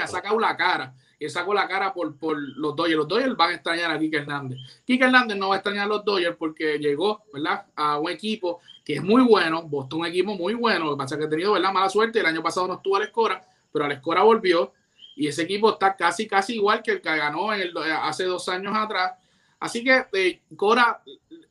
[0.00, 0.94] ha sacado la cara.
[1.18, 2.98] Y sacó la cara por, por los Dodgers.
[2.98, 4.58] Los Dodgers van a extrañar a Quique Hernández.
[4.86, 7.66] Quique Hernández no va a extrañar a los Dodgers porque llegó, ¿verdad?
[7.74, 9.64] A un equipo que es muy bueno.
[9.64, 10.84] Boston un equipo muy bueno.
[10.84, 11.72] Lo que pasa es que ha tenido, ¿verdad?
[11.72, 12.20] Mala suerte.
[12.20, 14.72] El año pasado no estuvo a la escora, pero a la escora volvió
[15.16, 18.48] y ese equipo está casi, casi igual que el que ganó en el, hace dos
[18.48, 19.12] años atrás.
[19.58, 21.02] Así que eh, Cora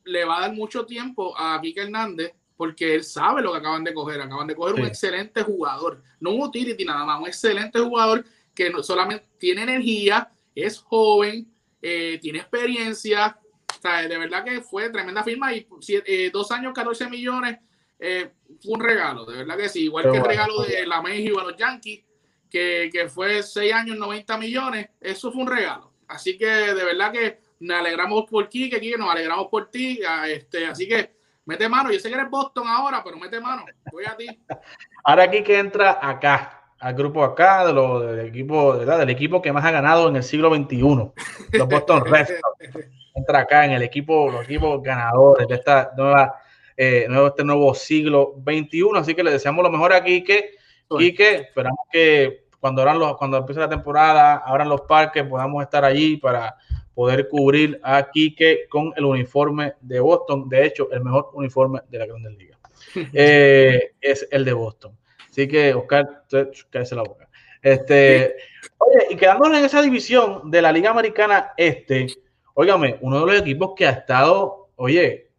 [0.04, 3.84] le va a dar mucho tiempo a Quique Hernández porque él sabe lo que acaban
[3.84, 4.20] de coger.
[4.20, 8.70] Acaban de coger un excelente jugador, no un utility nada más, un excelente jugador que
[8.70, 13.38] no, solamente tiene energía, es joven, eh, tiene experiencia.
[13.78, 17.58] O sea, de verdad que fue tremenda firma y eh, dos años, 14 millones,
[17.98, 19.84] fue un regalo, de verdad que sí.
[19.84, 22.02] Igual que el regalo de la México a los Yankees
[22.50, 25.92] que, fue 6 años, 90 millones, eso fue un regalo.
[26.08, 30.00] Así que de verdad que nos alegramos por ti, que nos alegramos por ti.
[30.26, 31.92] Este, así que mete mano.
[31.92, 33.64] Yo sé que eres Boston ahora, pero mete mano.
[33.92, 34.26] Voy a ti.
[35.04, 39.50] Ahora aquí que entra acá, al grupo acá, de lo, del, equipo, del equipo que
[39.52, 42.86] más ha ganado en el siglo XXI, los Boston Red Sox.
[43.14, 46.40] Entra acá en el equipo, los equipos ganadores de esta nueva,
[46.76, 48.90] eh, nuevo, este nuevo siglo XXI.
[48.96, 50.59] Así que le deseamos lo mejor aquí que
[50.98, 56.16] que esperamos que cuando, los, cuando empiece la temporada, abran los parques, podamos estar allí
[56.16, 56.56] para
[56.94, 60.48] poder cubrir a Quique con el uniforme de Boston.
[60.48, 62.58] De hecho, el mejor uniforme de la Grandes Liga
[63.12, 64.96] eh, es el de Boston.
[65.28, 66.24] Así que, Oscar,
[66.70, 67.28] cállese la boca.
[67.62, 68.36] Este,
[68.78, 72.06] oye, y quedándonos en esa división de la Liga Americana Este,
[72.54, 75.30] óigame, uno de los equipos que ha estado, oye,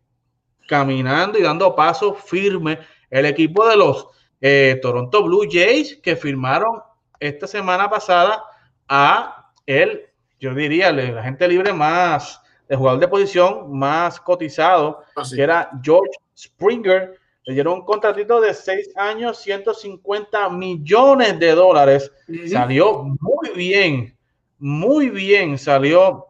[0.68, 4.08] caminando y dando pasos firmes el equipo de los
[4.42, 6.82] eh, Toronto Blue Jays que firmaron
[7.20, 8.44] esta semana pasada
[8.88, 10.08] a el,
[10.40, 15.36] yo diría, el agente libre más, el jugador de posición más cotizado, Ah, sí.
[15.36, 17.18] que era George Springer.
[17.44, 22.12] Le dieron un contratito de 6 años, 150 millones de dólares.
[22.50, 24.16] Salió muy bien,
[24.60, 26.26] muy bien salió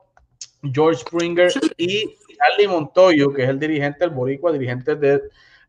[0.73, 5.21] George Springer y Charlie Montoyo, que es el dirigente, el boricua, dirigente de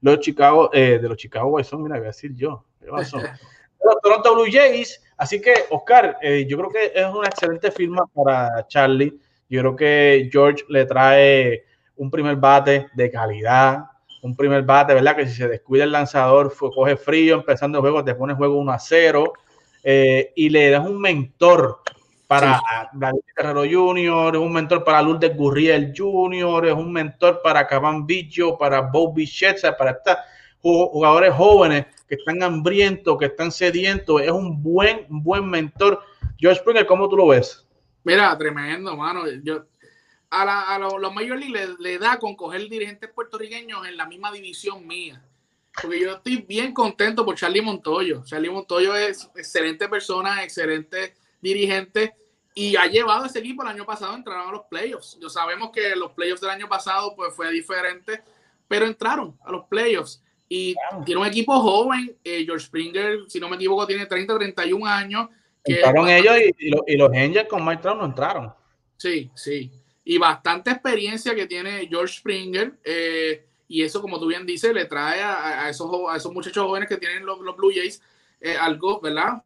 [0.02, 5.00] los Chicago, eh, de los Chicago mira, voy a decir yo, los Toronto Blue Jays.
[5.16, 9.18] Así que, Oscar, eh, yo creo que es una excelente firma para Charlie.
[9.48, 11.64] Yo creo que George le trae
[11.96, 13.84] un primer bate de calidad,
[14.22, 15.16] un primer bate, ¿verdad?
[15.16, 18.72] Que si se descuida el lanzador, coge frío empezando el juego, te pone juego 1
[18.72, 19.32] a 0
[19.84, 21.80] eh, y le das un mentor
[22.40, 27.66] para David Guerrero Jr., es un mentor para Lourdes Gurriel Jr., es un mentor para
[27.66, 30.16] Caban Bicho, para Bob Bichette, o sea, para estos
[30.62, 36.02] ju- jugadores jóvenes que están hambrientos, que están sedientos, es un buen, buen mentor.
[36.38, 37.66] George Springer, ¿cómo tú lo ves?
[38.04, 39.22] Mira, tremendo, mano.
[39.42, 39.64] Yo,
[40.30, 43.96] a, la- a lo- los Major League le, le da con coger dirigentes puertorriqueños en
[43.96, 45.22] la misma división mía.
[45.80, 48.22] Porque yo estoy bien contento por Charlie Montoyo.
[48.24, 52.14] Charlie Montoyo es excelente persona, excelente dirigente
[52.54, 55.18] y ha llevado a ese equipo el año pasado, entraron a los playoffs.
[55.20, 58.22] Yo sabemos que los playoffs del año pasado pues fue diferente,
[58.68, 60.22] pero entraron a los playoffs.
[60.48, 61.04] Y Claro.
[61.04, 65.28] tiene un equipo joven, eh, George Springer, si no me equivoco, tiene 30, 31 años.
[65.64, 68.52] que- Entraron ellos y, y los, y los Angels con Mike Trout no entraron.
[68.96, 69.70] Sí, sí.
[70.04, 72.74] Y bastante experiencia que tiene George Springer.
[72.84, 76.30] eh, y eso, como tú bien dices, le trae a, a esos, jo- a esos
[76.32, 78.02] muchachos jóvenes que tienen los, los Blue Jays
[78.40, 79.42] eh, algo, ¿verdad?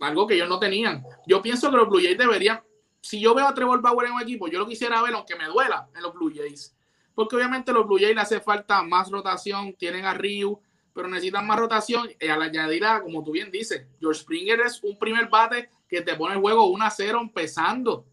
[0.00, 1.04] Algo que ellos no tenían.
[1.26, 2.62] Yo pienso que los Blue Jays deberían,
[3.00, 5.46] si yo veo a Trevor Bauer en un equipo, yo lo quisiera ver, aunque me
[5.46, 6.74] duela, en los Blue Jays.
[7.14, 10.60] Porque obviamente los Blue Jays le hace falta más rotación, tienen a Ryu,
[10.92, 12.08] pero necesitan más rotación.
[12.20, 16.02] Y al añadir a, como tú bien dices, George Springer es un primer bate que
[16.02, 18.04] te pone el juego 1 a 0 empezando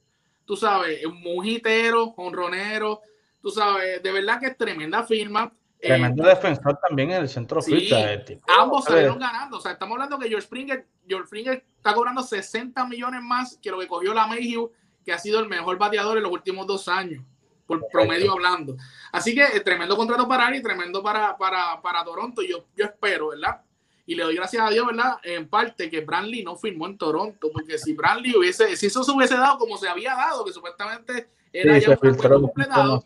[0.45, 3.01] tú sabes, un mujitero, honronero,
[3.41, 5.51] tú sabes, de verdad que es tremenda firma.
[5.79, 9.57] Eh, Tremendo defensor también en el centro sí, sea, el tipo, ambos salieron ganando.
[9.57, 13.69] O sea, estamos hablando que George Springer, George Springer está cobrando 60 millones más que
[13.69, 14.71] lo que cogió la Mayhew,
[15.05, 17.23] que ha sido el mejor bateador en los últimos dos años,
[17.67, 18.75] por promedio hablando.
[19.11, 22.41] Así que eh, tremendo contrato para y tremendo para, para, para Toronto.
[22.41, 23.61] Yo, yo espero, ¿verdad?
[24.07, 25.17] Y le doy gracias a Dios, ¿verdad?
[25.23, 29.11] En parte que Brantley no firmó en Toronto, porque si Brantley hubiese, si eso se
[29.11, 33.03] hubiese dado como se había dado, que supuestamente era Sí, ya un completado.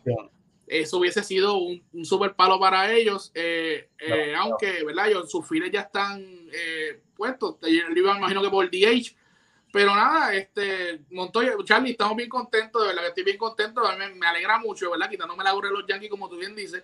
[0.70, 4.42] Eso hubiese sido un, un super palo para ellos, eh, eh, No, no.
[4.42, 5.08] aunque, ¿verdad?
[5.08, 9.16] Ellos, sus files ya están eh, puestos, yo me imagino que por DH,
[9.72, 14.08] pero nada, este, Montoya, Charlie, estamos bien contentos, de verdad que estoy bien contento, me,
[14.14, 15.08] me alegra mucho, ¿verdad?
[15.10, 16.82] Quitándome la gorra de los Yankees, como tú bien dices,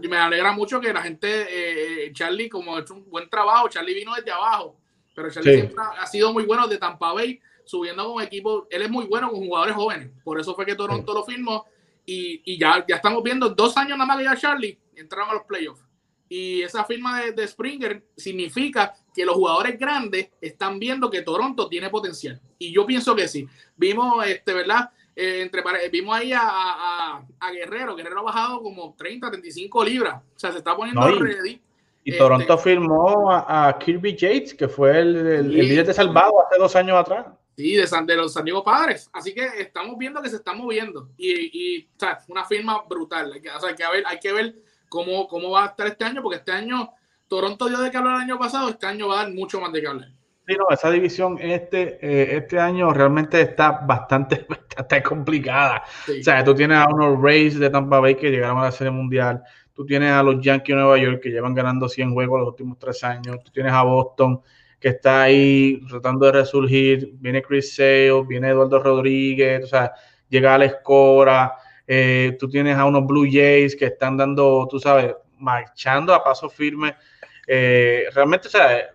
[0.00, 3.28] y me alegra mucho que la gente, eh, eh, Charlie, como ha hecho un buen
[3.28, 4.76] trabajo, Charlie vino desde abajo,
[5.14, 5.56] pero Charlie Sí.
[5.60, 9.06] siempre ha, ha sido muy bueno de Tampa Bay, subiendo con equipo, él es muy
[9.06, 11.66] bueno con jugadores jóvenes, por eso fue que Toronto lo firmó,
[12.10, 15.34] y, y ya, ya estamos viendo dos años nada más que ya Charlie entraron a
[15.34, 15.84] los playoffs.
[16.30, 21.68] Y esa firma de, de Springer significa que los jugadores grandes están viendo que Toronto
[21.68, 22.40] tiene potencial.
[22.58, 23.46] Y yo pienso que sí.
[23.76, 24.90] Vimos, este, ¿verdad?
[25.16, 27.96] Eh, entre, pare- vimos ahí a, a- a Guerrero.
[27.96, 30.22] Guerrero ha bajado como 30, 35 libras.
[30.34, 31.60] O sea, se está poniendo No, y- ready.
[32.04, 35.62] Y Este- Toronto firmó a, a Kirby Yates, que fue el, el- el Sí.
[35.62, 37.26] líder de salvado hace dos años atrás.
[37.58, 39.10] Sí, de, San, de los San Diego Padres.
[39.12, 41.08] Así que estamos viendo que se están moviendo.
[41.16, 43.32] Y, y o sea, una firma brutal.
[43.32, 44.54] Hay que, o sea, hay que ver, hay que ver
[44.88, 46.90] cómo, cómo va a estar este año, porque este año
[47.26, 49.72] Toronto dio de qué hablar el año pasado, este año va a dar mucho más
[49.72, 50.08] de hablar.
[50.46, 55.82] Sí, no, esa división este, eh, este año realmente está bastante, bastante complicada.
[56.06, 56.20] Sí.
[56.20, 58.92] O sea, tú tienes a unos Rays de Tampa Bay que llegaron a la Serie
[58.92, 59.42] Mundial.
[59.74, 62.78] Tú tienes a los Yankees de Nueva York que llevan ganando 100 juegos los últimos
[62.78, 63.42] tres años.
[63.42, 64.42] Tú tienes a Boston
[64.80, 67.10] que está ahí tratando de resurgir.
[67.14, 69.92] Viene Chris Sale, viene Eduardo Rodríguez, o sea,
[70.28, 71.54] llega Alex Cora.
[71.86, 76.48] Eh, tú tienes a unos Blue Jays que están dando, tú sabes, marchando a paso
[76.50, 76.94] firme.
[77.46, 78.90] Eh, realmente, o sea,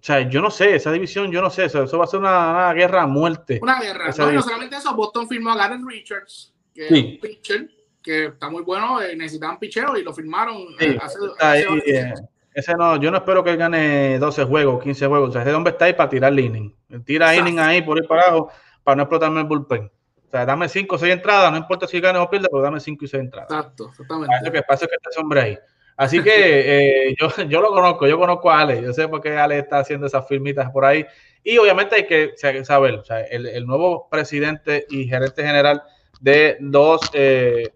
[0.00, 2.20] o sea, yo no sé, esa división, yo no sé, eso, eso va a ser
[2.20, 3.58] una, una guerra a muerte.
[3.60, 4.10] Una guerra.
[4.16, 6.94] No, no solamente eso, Boston firmó a Garen Richards, que Sí.
[6.94, 7.68] es un pitcher
[8.00, 11.66] que está muy bueno, eh, necesitaban picheo y lo firmaron Sí, eh, hace, está hace
[11.66, 12.12] ahí.
[12.54, 15.30] Ese no, yo no espero que él gane 12 juegos, 15 juegos.
[15.30, 16.74] O sea, ese hombre está ahí para tirar inning.
[16.90, 17.48] Él Tira Exacto.
[17.50, 18.50] inning ahí por ir para abajo
[18.82, 19.84] para no explotarme el bullpen.
[20.26, 22.80] O sea, dame 5 o 6 entradas, no importa si ganes o pierdes, pero dame
[22.80, 23.50] 5 y 6 entradas.
[23.50, 24.52] Exacto, Para eso exactamente.
[24.52, 25.58] que pasa es que está ese hombre ahí.
[25.96, 26.30] Así que
[27.10, 29.78] eh, yo, yo lo conozco, yo conozco a Ale, yo sé por qué Ale está
[29.78, 31.06] haciendo esas firmitas por ahí.
[31.42, 35.82] Y obviamente hay que sa- saber, o sea, el, el nuevo presidente y gerente general
[36.20, 37.72] de dos eh,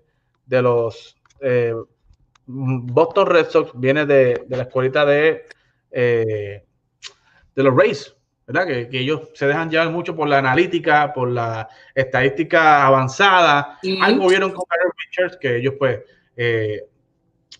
[0.46, 1.74] de los eh,
[2.52, 5.46] Boston Red Sox viene de, la escuelita de,
[5.90, 6.62] eh,
[7.54, 8.14] de los Rays,
[8.46, 8.66] ¿verdad?
[8.66, 13.78] Que, ellos se dejan llevar mucho por la analítica, por la estadística avanzada.
[14.02, 16.00] Algo vieron con Aaron Richards que ellos pues
[16.36, 16.82] eh,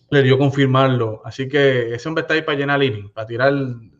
[0.09, 1.21] le dio confirmarlo.
[1.25, 3.53] Así que ese hombre está ahí para llenar inning, para tirar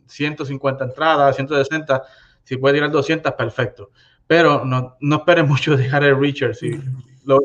[0.06, 2.04] 150 entradas, 160,
[2.44, 3.90] si puede tirar 200, perfecto.
[4.28, 6.60] Pero no, no esperen mucho de Harry Richards.
[6.60, 6.80] Si,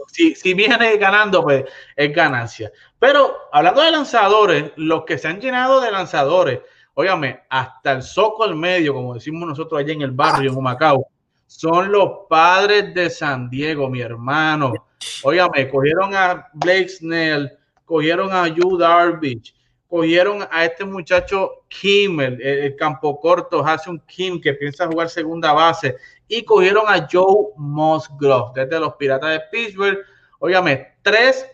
[0.09, 1.65] si, si, viene ganando, pues
[1.97, 2.71] es ganancia.
[2.99, 6.61] Pero hablando de lanzadores, los que se han llenado de lanzadores,
[6.95, 11.07] óyame, hasta el soco al medio, como decimos nosotros allá en el barrio, en Macao,
[11.47, 14.73] son los padres de San Diego, mi hermano.
[15.23, 17.51] Óyame, cogieron a Blake Snell,
[17.85, 19.55] cogieron a Yu Darvish,
[19.89, 25.97] cogieron a este muchacho Kim, el, campo corto, un Kim, que piensa jugar segunda base,
[26.29, 29.99] y cogieron a Joe Musgrove desde los Piratas de Pittsburgh.
[30.39, 31.47] Óyame, tres,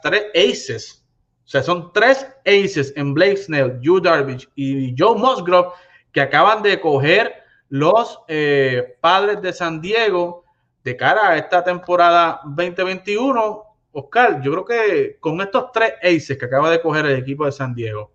[0.00, 1.04] tres aces.
[1.44, 5.72] O sea, son tres aces en Blake Snell, Yu Darvish y Joe Musgrove
[6.12, 7.34] que acaban de coger
[7.68, 10.44] los eh, padres de San Diego
[10.84, 16.44] de cara a esta temporada 2021 Oscar, yo creo que con estos tres aces que
[16.44, 18.12] acaba de coger el equipo de San Diego,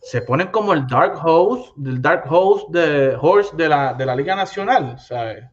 [0.00, 4.14] se ponen como el Dark Horse, del Dark Horse de Horse de la, de la
[4.14, 5.44] Liga Nacional, ¿sabes?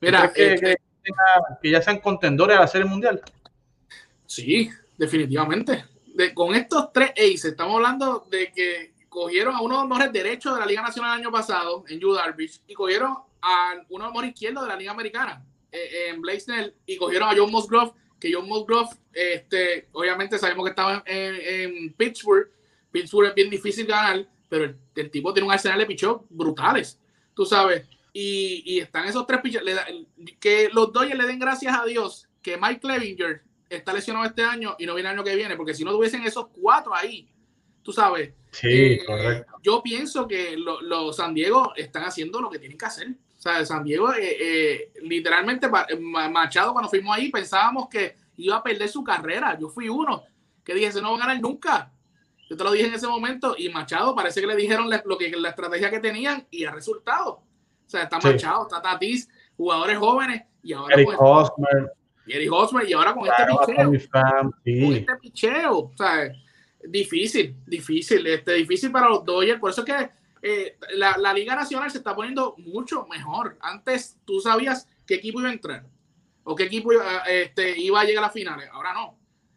[0.00, 0.76] Mira, que, eh,
[1.60, 3.20] que, ya sean contendores a la Serie Mundial.
[4.26, 5.84] Sí, definitivamente.
[6.34, 10.54] con estos tres aces, estamos hablando de que cogieron a uno de los mejores derechos
[10.54, 14.08] de la Liga Nacional el año pasado, en Yu Darvish, y cogieron a uno de
[14.08, 17.50] los mejores izquierdos de la Liga Americana, eh, en Blake Snell, y cogieron a John
[17.50, 22.48] Musgrove que John Musgrove, este, obviamente sabemos que estaba en, Pittsburgh.
[22.92, 27.00] Pittsburgh es bien difícil ganar, pero el, tipo tiene un arsenal de pichos brutales,
[27.34, 27.84] tú sabes.
[28.12, 29.62] Y, están esos tres pichos.
[30.38, 34.76] Que los Dodgers le den gracias a Dios que Mike Clevinger está lesionado este año
[34.78, 37.28] y no viene el año que viene, porque si no tuviesen esos cuatro ahí,
[37.82, 38.34] tú sabes.
[38.52, 39.54] Sí, eh, correcto.
[39.64, 43.08] Yo pienso que los San Diego están haciendo lo que tienen que hacer.
[43.42, 48.62] O sea, San Diego, eh, eh, literalmente, Machado, cuando fuimos ahí, pensábamos que iba a
[48.62, 49.58] perder su carrera.
[49.58, 50.22] Yo fui uno
[50.62, 51.90] que dije, se no va a ganar nunca.
[52.48, 55.28] Yo te lo dije en ese momento y Machado parece que le dijeron lo que,
[55.30, 57.42] la estrategia que tenían y ha resultado.
[57.84, 61.92] O sea, está Machado, está Tatis, jugadores jóvenes y ahora Eric con Hosmer.
[62.28, 64.86] Y Eric Hosmer y ahora con este picheo.
[64.86, 65.78] Con este picheo.
[65.78, 66.32] O sea,
[66.84, 69.58] difícil, difícil, este, difícil para los Dodgers.
[69.58, 73.56] Por eso es que eh, la, Liga Nacional se está poniendo mucho mejor.
[73.60, 75.86] Antes tú sabías qué equipo iba a entrar
[76.42, 78.68] o qué equipo iba, este, iba a llegar a las finales.
[78.72, 79.16] Ahora no.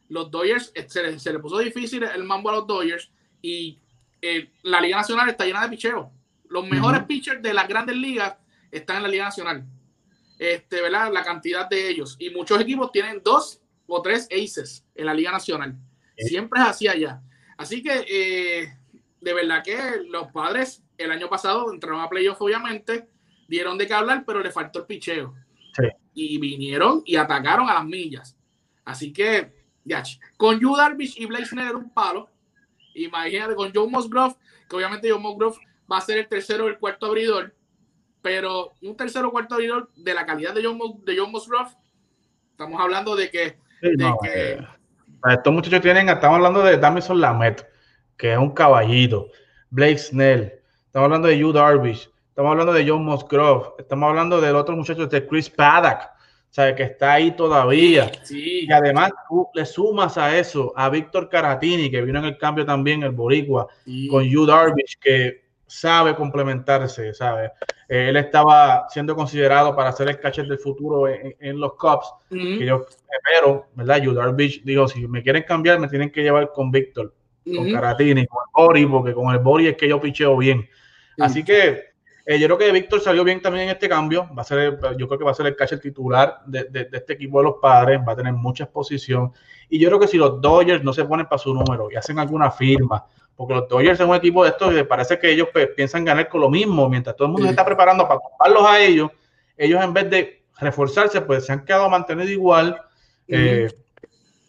[0.10, 3.80] Los Dodgers eh, se, le puso difícil el mambo a los Dodgers y
[4.21, 6.08] eh, la Liga Nacional está llena de picheos.
[6.48, 8.36] Los mejores pitchers de las grandes ligas
[8.71, 9.65] están en la Liga Nacional.
[10.38, 11.12] Este, ¿verdad?
[11.12, 12.15] La cantidad de ellos.
[12.19, 15.76] Y muchos equipos tienen dos o tres aces en la Liga Nacional.
[16.15, 17.24] Siempre es así allá.
[17.58, 18.69] Así que
[19.26, 23.10] de verdad que los padres el año pasado entraron a playoff, obviamente,
[23.48, 25.34] dieron de qué hablar, pero le faltó el picheo.
[26.14, 28.38] Y vinieron y atacaron a las millas.
[28.86, 29.52] Así que,
[29.84, 30.04] ya,
[30.38, 32.30] con Yu Darvish y Blake Snell un palo.
[32.94, 34.36] Imagínate con Joe Musgrove,
[34.70, 35.58] que obviamente Joe Musgrove
[35.92, 37.56] va a ser el tercero o el cuarto abridor,
[38.22, 41.72] pero un tercero o cuarto abridor de la calidad de John, de John Musgrove,
[42.52, 43.58] estamos hablando de que.
[43.82, 44.60] Eh,
[45.32, 47.74] estos muchachos tienen, estamos hablando de Damison Lamet
[48.18, 49.30] que es un caballito,
[49.70, 50.53] Blake Snell,
[50.86, 55.07] estamos hablando de Yu Darvish, estamos hablando de John Musgrove, estamos hablando del otro muchacho
[55.07, 56.09] de Chris Paddock,
[56.49, 56.76] ¿sabe?
[56.76, 58.11] que está ahí todavía.
[58.30, 62.66] Y además tú le sumas a eso a Víctor Caratini, que vino en el cambio
[62.66, 63.68] también, el Boricua,
[64.09, 67.51] con Yu Darvish, que sabe complementarse, ¿sabe?
[67.88, 72.86] él estaba siendo considerado para ser el catcher del futuro en, los Cubs, que yo
[73.11, 74.01] espero, ¿verdad?
[74.01, 77.13] Yu Darvish dijo, si me quieren cambiar, me tienen que llevar con Víctor
[77.54, 80.68] con Caratini, con el Bori, porque con el Bori es que yo picheo bien.
[81.20, 84.28] Así que eh, yo creo que Víctor salió bien también en este cambio.
[84.36, 87.39] Va a ser, yo creo que va a ser el catcher titular de, este equipo
[87.39, 88.00] de los padres.
[88.08, 89.32] Va a tener mucha exposición.
[89.70, 92.18] Y yo creo que si los Dodgers no se ponen para su número y hacen
[92.18, 95.70] alguna firma, porque los Dodgers son un equipo de estos que parece que ellos pues,
[95.76, 98.80] piensan ganar con lo mismo, mientras todo el mundo se está preparando para tomarlos a
[98.80, 99.12] ellos,
[99.58, 102.82] ellos en vez de reforzarse, pues se han quedado mantenido igual.
[103.28, 103.70] Eh,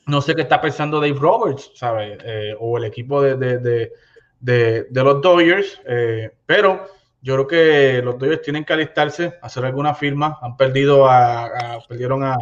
[0.07, 2.19] no sé qué está pensando Dave Roberts, ¿sabes?
[2.25, 3.93] Eh, o el equipo de, de,
[4.41, 6.87] de, de los Dodgers, eh, pero
[7.21, 10.39] yo creo que los Dodgers tienen que alistarse, hacer alguna firma.
[10.43, 12.37] Han perdido a, perdieron a,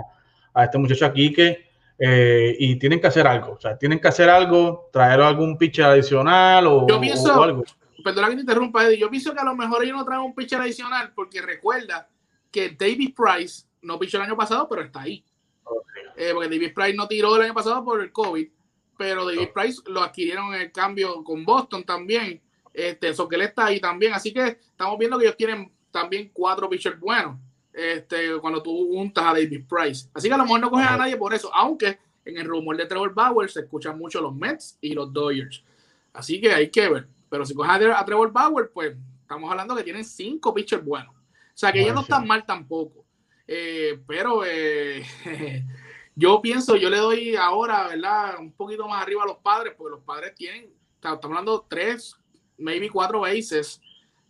[0.53, 3.53] a, este muchacho aquí que eh, y tienen que hacer algo.
[3.53, 7.65] O sea, tienen que hacer algo, traer algún pitcher adicional o, yo pienso, algo.
[8.05, 8.99] Perdona que te interrumpa, Eddie.
[8.99, 12.07] Yo pienso que a lo mejor ellos no traen un pitcher adicional porque recuerda
[12.51, 15.25] que David Price no pichó el año pasado, pero está ahí.
[16.17, 18.49] Eh, porque David Price no tiró el año pasado por el COVID,
[18.97, 22.41] pero David Price lo adquirieron en el cambio con Boston también.
[22.73, 24.13] Este, eso que él está ahí también.
[24.15, 27.39] Así que estamos viendo que ellos tienen también cuatro pitchers buenos.
[27.73, 30.09] Este, cuando tú juntas a David Price.
[30.15, 32.77] Así que a lo mejor no cogen a nadie por eso, aunque en el rumor
[32.77, 35.63] de Trevor Bauer se escuchan mucho los Mets y los Dodgers.
[36.13, 37.09] Así que hay que ver.
[37.29, 41.15] Pero si coges a Trevor Bauer, pues estamos hablando que tienen cinco pitchers buenos.
[41.15, 43.05] O sea que ellos no están mal tampoco.
[43.47, 45.05] Eh, pero eh,
[46.17, 48.39] yo pienso, yo le doy ahora, ¿verdad?
[48.39, 52.17] Un poquito más arriba a los padres, porque los padres tienen, estamos hablando tres,
[52.57, 53.81] maybe cuatro bases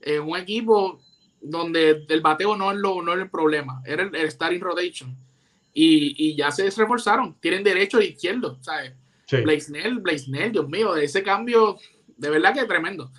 [0.00, 1.00] en un equipo
[1.40, 5.16] donde el bateo no es, lo, no es el problema, era el, starting rotation.
[5.76, 8.94] Y, y, ya se reforzaron, tienen derecho e izquierdo, ¿sabes?
[9.26, 9.38] Sí.
[9.38, 11.78] Blaisnell, Blaisnell, Dios mío, ese cambio,
[12.16, 13.10] de verdad que es tremendo.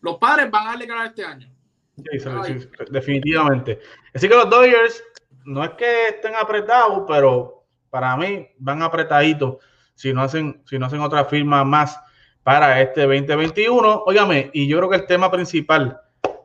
[0.00, 1.50] Los padres van a darle cara este año.
[1.96, 3.80] Sí, sí, definitivamente.
[4.14, 5.02] Así que los Dodgers
[5.44, 7.63] no es que estén apretados, pero
[7.94, 9.58] para mí van apretaditos
[9.94, 11.96] si no hacen, si no hacen otra firma más
[12.42, 14.02] para este 2021.
[14.04, 16.00] Óigame, y yo creo que el tema principal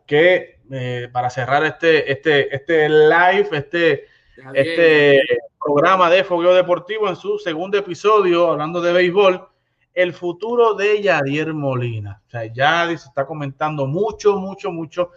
[0.05, 4.05] que eh, para cerrar este, este, este live, este,
[4.53, 5.23] este
[5.59, 9.47] programa de Fogueo Deportivo en su segundo episodio, hablando de béisbol,
[9.95, 12.21] el futuro de Yadier Molina.
[12.27, 15.09] O sea, ya se está comentando mucho, mucho, mucho,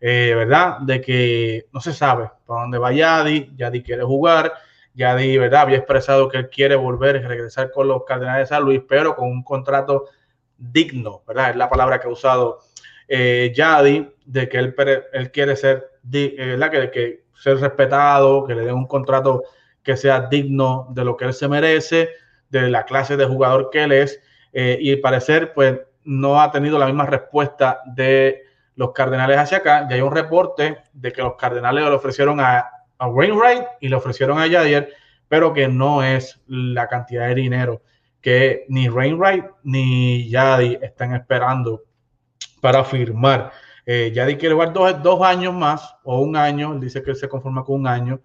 [0.00, 0.78] eh, ¿verdad?
[0.82, 4.52] De que no se sabe para dónde va Yadi, Yadi quiere jugar,
[4.94, 5.62] Yadi, ¿verdad?
[5.62, 9.14] Había expresado que él quiere volver y regresar con los Cardenales de San Luis, pero
[9.14, 10.06] con un contrato
[10.56, 11.50] digno, ¿verdad?
[11.50, 12.60] Es la palabra que ha usado
[13.08, 14.74] eh, Yadi, de que él,
[15.12, 16.70] él quiere ser, eh, ¿verdad?
[16.70, 19.42] Que, que ser respetado, que le den un contrato
[19.82, 22.10] que sea digno de lo que él se merece,
[22.50, 24.20] de la clase de jugador que él es,
[24.52, 28.42] eh, y al parecer, pues no ha tenido la misma respuesta de
[28.74, 29.86] los Cardenales hacia acá.
[29.88, 32.68] Ya hay un reporte de que los Cardenales le ofrecieron a,
[33.00, 34.94] a Wainwright y le ofrecieron a Yadier,
[35.26, 37.82] pero que no es la cantidad de dinero
[38.20, 41.82] que ni Wainwright ni Yadi están esperando
[42.60, 43.50] para firmar.
[43.86, 47.28] Eh, quiere jugar dos, dos, años más o un año, él dice que él se
[47.28, 48.20] conforma con un año,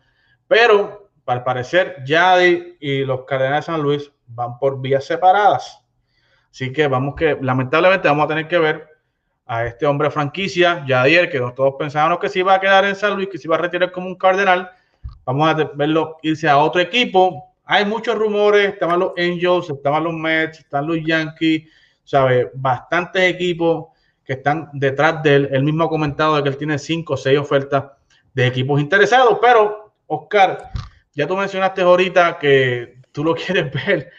[0.48, 5.82] pero al parecer Yadi y los Cardenales de San Luis van por vías separadas.
[6.52, 8.88] Así que vamos que, lamentablemente, vamos a tener que ver
[9.46, 13.16] a este hombre franquicia, Yadier, que todos pensábamos que se iba a quedar en San
[13.16, 14.72] Luis, que se iba a retirar como un cardenal.
[15.24, 17.54] Vamos a verlo irse a otro equipo.
[17.66, 21.70] Hay muchos rumores, estaban los Angels, estaban los Mets, están los Yankees,
[22.04, 22.52] ¿sabe?
[22.56, 23.88] Bastantes equipos
[24.24, 25.50] que están detrás de él.
[25.52, 27.86] Él mismo ha comentado de que él tiene cinco o seis ofertas
[28.34, 30.72] de equipos interesados, pero Oscar,
[31.14, 34.12] ya tú mencionaste ahorita que tú lo quieres ver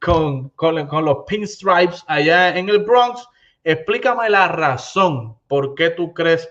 [0.00, 3.26] con, con, con los pinstripes allá en el Bronx.
[3.62, 6.48] Explícame la razón por qué tú crees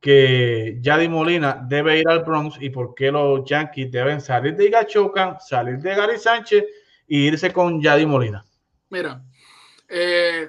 [0.00, 4.70] que Yadi Molina debe ir al Bronx y por qué los Yankees deben salir de
[4.70, 6.64] Gachocan, salir de Gary Sánchez
[7.06, 8.44] e irse con Yadi Molina.
[8.88, 9.22] Mira,
[9.88, 10.48] eh,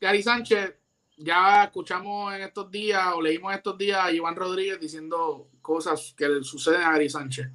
[0.00, 0.74] Gary Sánchez,
[1.18, 6.28] ya escuchamos en estos días o leímos estos días a Iván Rodríguez diciendo cosas que
[6.28, 7.48] le suceden a Gary Sánchez.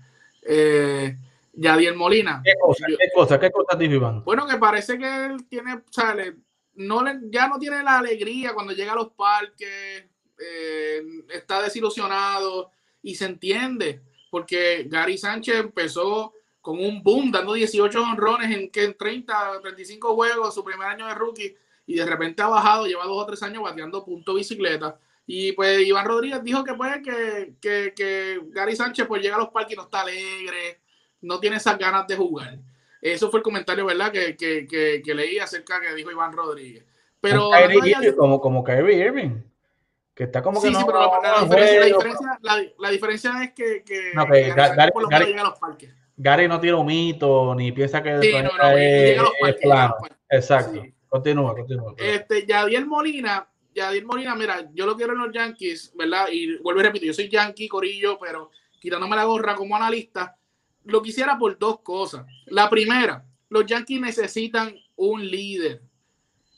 [0.44, 1.16] Eh,
[1.54, 2.42] Yadier Molina.
[2.44, 2.86] ¿Qué cosa?
[2.88, 3.40] ¿Qué cosa?
[3.40, 4.24] ¿Qué cosa dijo Iván?
[4.24, 6.36] Bueno, que parece que él tiene, o sea, le,
[6.78, 10.06] no le, ya no tiene la alegría cuando llega a los parques,
[10.40, 12.72] eh, está desilusionado
[13.02, 18.98] y se entiende, porque Gary Sánchez empezó con un boom, dando 18 honrones en, en
[18.98, 21.56] 30, 35 juegos, su primer año de rookie,
[21.86, 25.00] y de repente ha bajado, lleva dos o tres años bateando punto bicicleta.
[25.26, 29.40] Y pues Iván Rodríguez dijo que pues que, que, que Gary Sánchez pues llega a
[29.40, 30.82] los parques y no está alegre,
[31.22, 32.60] no tiene esas ganas de jugar.
[33.02, 34.12] Eso fue el comentario, ¿verdad?
[34.12, 36.86] Que, que, que, que leí acerca que dijo Iván Rodríguez.
[37.20, 37.50] Pero
[38.18, 39.42] como, como Kyrie Irving,
[40.14, 42.90] que está como que sí, no, sí, pero la, la, diferencia, la, diferencia, la, la,
[42.90, 45.94] diferencia, es que, que, no, que Gary, Gary, por lo Gary, llega a los parques.
[46.16, 49.20] Gary no tira un mito ni piensa que sí, no, no, es.
[50.30, 50.82] Exacto.
[50.82, 50.94] Sí.
[51.08, 51.94] Continúa, continúa.
[51.98, 56.28] Este, Yadier Molina, Yadier Molina, mira, yo lo quiero en los Yankees, ¿verdad?
[56.32, 60.36] Y vuelvo y repito, yo soy Yankee, Corillo, pero quitándome la gorra como analista,
[60.88, 62.26] lo quisiera por dos cosas.
[62.46, 65.82] La primera, los Yankees necesitan un líder.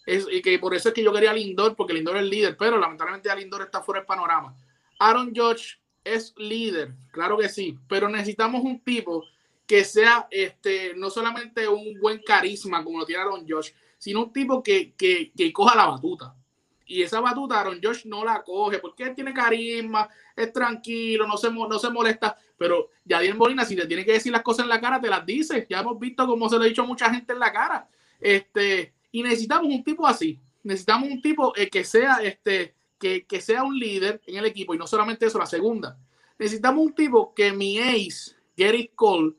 [0.06, 2.78] Es, y que por eso es que yo quería Lindor, porque Lindor es líder, pero
[2.80, 4.56] lamentablemente a Lindor está fuera del panorama.
[5.00, 9.24] Aaron Judge es líder, claro que sí, pero necesitamos un tipo
[9.68, 14.34] que sea este, no solamente un buen carisma como lo tiene Aaron Judge, sino un
[14.34, 16.36] tipo que, que, que coja la batuta.
[16.90, 21.38] Y esa batuta Aaron Josh no la coge porque él tiene carisma, es tranquilo, no
[21.38, 22.36] se, no se molesta.
[22.58, 25.26] Pero Yadier Molina, si te tiene que decir las cosas en la cara, te las
[25.26, 25.68] dice.
[25.70, 27.88] Ya hemos visto cómo se lo ha dicho mucha gente en la cara.
[28.20, 30.40] Este, y necesitamos un tipo así.
[30.64, 34.74] Necesitamos un tipo eh, que sea este, que, que sea un líder en el equipo.
[34.74, 35.96] Y no solamente eso, la segunda.
[36.40, 39.36] Necesitamos un tipo que mi ace, Gary Cole,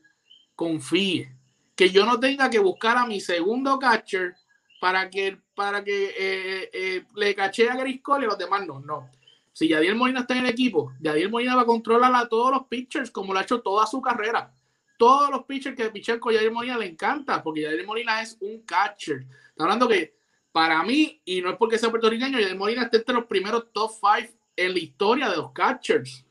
[0.55, 1.35] confíe
[1.75, 4.35] que yo no tenga que buscar a mi segundo catcher
[4.79, 8.79] para que, para que eh, eh, le caché a Gris Cole y los demás no.
[8.79, 9.11] No.
[9.53, 12.65] Si Yadiel Molina está en el equipo, Yadiel Molina va a controlar a todos los
[12.65, 14.51] pitchers como lo ha hecho toda su carrera.
[14.97, 18.63] Todos los pitchers que pichar con Yadiel Molina le encanta, porque Yadiel Molina es un
[18.63, 19.27] catcher.
[19.49, 20.15] Está hablando que
[20.51, 23.91] para mí, y no es porque sea puertorriqueño, Yadiel Molina está entre los primeros top
[24.01, 26.25] five en la historia de los catchers,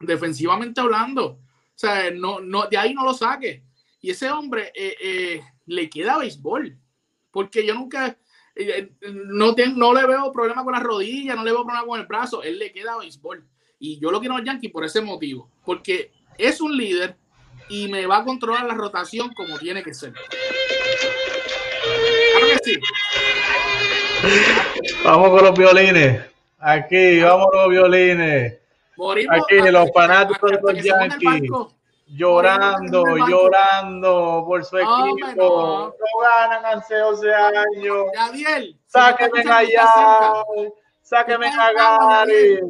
[0.00, 1.26] defensivamente hablando.
[1.26, 1.38] O
[1.76, 3.62] sea, no, no, de ahí no lo saque.
[4.00, 6.76] Y ese hombre eh, eh, le queda béisbol,
[7.32, 8.16] porque yo nunca,
[8.54, 12.06] eh, no, no le veo problema con la rodilla, no le veo problema con el
[12.06, 13.44] brazo, él le queda béisbol.
[13.78, 17.16] Y yo lo quiero a Yankee por ese motivo, porque es un líder
[17.68, 20.12] y me va a controlar la rotación como tiene que ser.
[22.32, 22.78] Claro que sí.
[25.04, 26.22] Vamos con los violines.
[26.58, 28.58] Aquí, vamos con los violines.
[29.30, 31.50] Aquí, los fanáticos de los Yankees
[32.12, 35.32] llorando, llorando por su equipo.
[35.36, 35.94] No.
[36.20, 38.06] ganan hace 12 años.
[38.14, 39.86] Gabriel, sáquenme allá.
[41.02, 42.60] Sáquenme a Gary.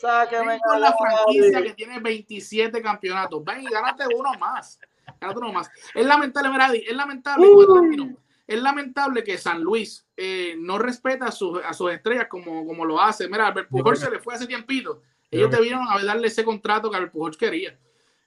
[0.00, 3.44] Sáquenme con la franquicia que tiene 27 campeonatos.
[3.44, 4.78] Ven y gánate uno más.
[5.20, 5.70] Gánate uno más.
[5.94, 7.46] Es lamentable, mira, es lamentable.
[7.46, 8.16] Uh.
[8.46, 12.84] Es lamentable que San Luis eh, no respeta a sus, a sus estrellas como, como
[12.86, 13.28] lo hace.
[13.28, 15.02] Mira, Albert Pujol se le fue hace tiempito.
[15.30, 17.78] Ellos debieron darle ese contrato que Albert Pujol quería.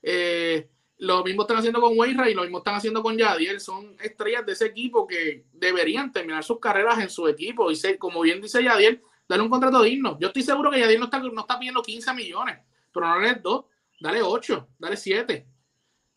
[0.01, 3.59] Eh, lo mismo están haciendo con Wainwright y lo mismo están haciendo con Yadiel.
[3.59, 7.71] Son estrellas de ese equipo que deberían terminar sus carreras en su equipo.
[7.71, 10.17] Y ser, como bien dice Yadiel, darle un contrato digno.
[10.19, 12.59] Yo estoy seguro que Yadiel no está, no está pidiendo 15 millones,
[12.93, 13.65] pero no le dos,
[13.99, 15.47] dale 8, dale 7.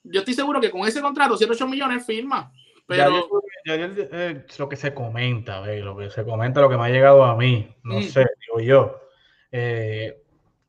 [0.03, 2.53] Yo estoy seguro que con ese contrato, 7, 8 millones, firma.
[2.87, 3.27] Pero
[3.65, 7.25] Yadiel, eh, lo que se comenta, lo que se comenta, lo que me ha llegado
[7.25, 8.03] a mí, no mm.
[8.03, 9.01] sé, digo yo,
[9.51, 10.23] eh,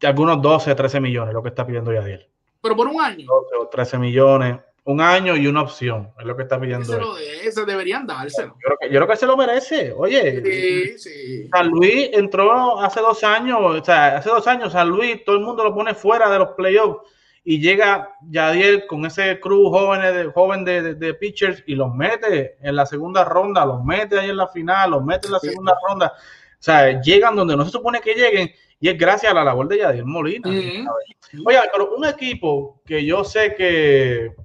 [0.04, 2.30] algunos 12, 13 millones, lo que está pidiendo Yadiel.
[2.66, 3.28] Pero por un año.
[3.28, 4.58] 12 o 13 millones.
[4.86, 6.12] Un año y una opción.
[6.18, 7.16] Es lo que está pidiendo.
[7.44, 8.56] Eso deberían dárselo.
[8.56, 9.94] Yo creo, que, yo creo que se lo merece.
[9.96, 11.50] Oye, sí, sí.
[11.52, 13.60] San Luis entró hace dos años.
[13.62, 16.50] O sea, hace dos años San Luis, todo el mundo lo pone fuera de los
[16.58, 17.08] playoffs.
[17.44, 22.58] Y llega Yadiel con ese crew joven de, joven de, de, pitchers y los mete
[22.64, 25.78] en la segunda ronda, los mete ahí en la final, los mete en la segunda
[25.88, 26.14] ronda.
[26.18, 29.68] O sea, llegan donde no se supone que lleguen y es gracias a la labor
[29.68, 30.50] de Yadier Molina.
[30.50, 34.36] Oye, pero un equipo que yo sé que,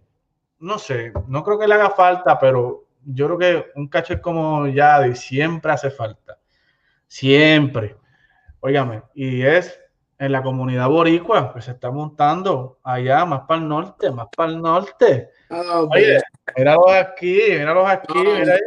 [0.58, 4.66] no sé, no creo que le haga falta, pero yo creo que un catcher como
[4.66, 6.38] Yadier siempre hace falta.
[7.06, 7.96] Siempre.
[8.60, 9.80] Óigame, y es
[10.18, 14.52] en la comunidad boricua, que se está montando allá, más para el norte, más para
[14.52, 15.30] el norte.
[15.48, 16.20] Oh, Oye,
[16.56, 18.60] míralos aquí, míralos aquí, mira ahí.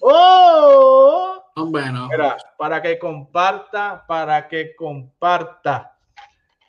[0.00, 1.42] ¡Oh!
[1.56, 2.08] Bueno.
[2.56, 5.96] Para que comparta, para que comparta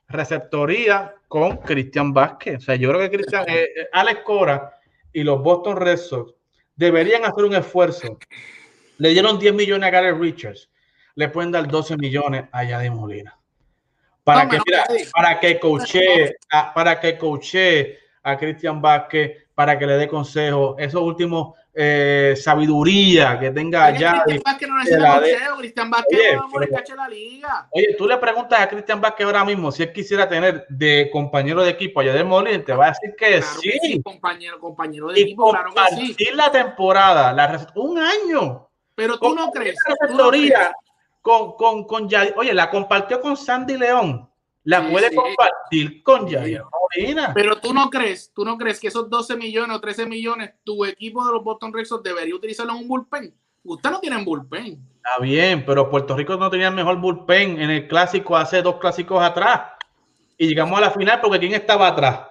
[0.07, 2.57] receptoría con Cristian Vázquez.
[2.57, 4.79] O sea, yo creo que Cristian, eh, eh, Alex Cora
[5.11, 6.33] y los Boston Red Sox
[6.75, 8.17] deberían hacer un esfuerzo.
[8.97, 10.69] Le dieron 10 millones a Gary Richards.
[11.15, 13.37] Le pueden dar 12 millones a Yadier Molina.
[14.23, 14.59] Para que,
[15.13, 16.35] para que coache,
[16.73, 20.75] para que coache a Cristian Vázquez, para que le dé consejos.
[20.79, 24.23] Esos últimos eh, sabiduría que tenga allá.
[24.25, 24.77] Cristian Vázquez no
[26.95, 27.67] la liga.
[27.71, 31.63] Oye, tú le preguntas a Cristian Vázquez ahora mismo si él quisiera tener de compañero
[31.63, 33.71] de equipo allá de Molina, te va a decir que, claro sí.
[33.71, 34.01] que sí.
[34.01, 36.29] compañero, compañero de y equipo, claro que sí.
[36.33, 38.69] la temporada, la, un año.
[38.95, 39.75] Pero tú no crees.
[40.07, 40.53] Tú no crees.
[41.21, 42.07] Con, con, con,
[42.37, 44.29] oye, la compartió con Sandy León
[44.65, 46.63] la puede compartir con Jair
[47.33, 50.85] Pero tú no crees, tú no crees que esos 12 millones o 13 millones, tu
[50.85, 53.33] equipo de los Boston Red Sox debería utilizarlo en un bullpen.
[53.63, 54.79] Usted no tiene bullpen.
[54.95, 58.75] Está bien, pero Puerto Rico no tenía el mejor bullpen en el clásico hace dos
[58.75, 59.61] clásicos atrás.
[60.37, 62.21] Y llegamos a la final porque ¿quién estaba atrás?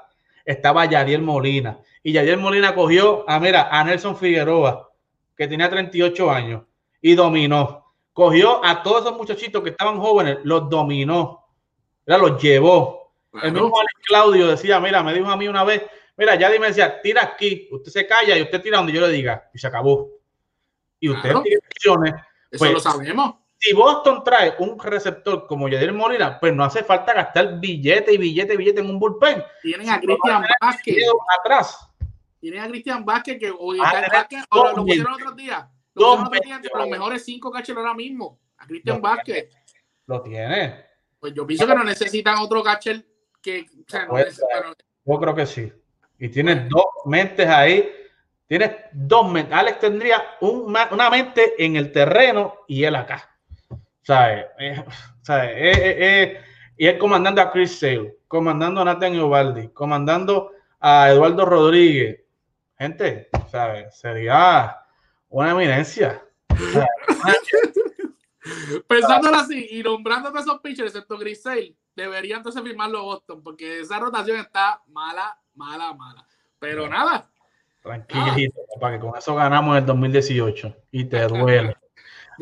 [0.45, 1.79] Estaba Yadiel Molina.
[2.03, 4.91] Y Yadiel Molina cogió a, mira, a Nelson Figueroa,
[5.37, 6.63] que tenía 38 años,
[7.01, 7.93] y dominó.
[8.13, 11.45] Cogió a todos esos muchachitos que estaban jóvenes, los dominó
[12.07, 13.04] Mira, los llevó.
[13.43, 13.73] El mismo
[14.07, 15.83] Claudio decía, mira, me dijo a mí una vez,
[16.17, 19.13] mira, ya me decía, tira aquí, usted se calla y usted tira donde yo le
[19.13, 20.09] diga, y se acabó.
[21.01, 22.15] Y usted tiene opciones.
[22.51, 23.35] Eso pues, lo sabemos.
[23.59, 28.19] Si Boston trae un receptor como Yadier Molina, pues no hace falta gastar billete y
[28.19, 29.43] billete y billete en un bullpen.
[29.63, 30.97] Tienen a Cristian Vázquez.
[31.41, 31.89] Atrás.
[32.41, 33.79] Tienen a Cristian Vázquez que hoy
[34.51, 35.65] ahora lo pusieron otros días.
[35.95, 38.39] Lo los mejores cinco cachos ahora mismo.
[38.59, 39.49] A Cristian Vázquez.
[40.07, 40.85] Lo tiene.
[41.19, 43.03] Pues yo pienso que no necesitan otro catcher
[43.45, 43.67] que.
[45.05, 45.73] Yo creo que sí.
[46.19, 47.93] Y tienes dos mentes ahí.
[48.47, 49.55] Tienes dos mentes.
[49.55, 53.31] Alex tendría una mente en el terreno y él acá.
[54.03, 54.47] ¿Sabes?
[54.59, 54.85] Eh,
[55.29, 56.41] eh, eh,
[56.77, 62.21] y él comandando a Chris Sale, comandando a Nathan Ubaldi, comandando a Eduardo Rodríguez.
[62.79, 63.97] gente, ¿sabes?
[63.97, 64.77] Sería
[65.29, 66.23] una eminencia.
[68.87, 73.99] Pensándolo así y nombrando a esos pitchers, excepto Grisel, debería entonces firmarlo Boston, porque esa
[73.99, 76.27] rotación está mala, mala, mala.
[76.59, 77.29] Pero nada.
[77.83, 81.77] Tranquilito, para que con eso ganamos en el 2018 y te duele.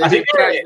[0.01, 0.63] así que,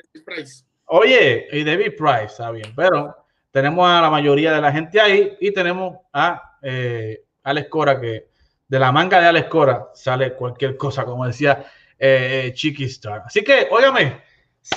[0.87, 3.17] oye, y David Price, está bien, pero
[3.51, 8.29] tenemos a la mayoría de la gente ahí y tenemos a eh, Alex Cora, que
[8.69, 11.65] de la manga de Alex Cora sale cualquier cosa, como decía
[11.99, 13.23] eh, Chiqui Star.
[13.25, 14.21] Así que, óigame,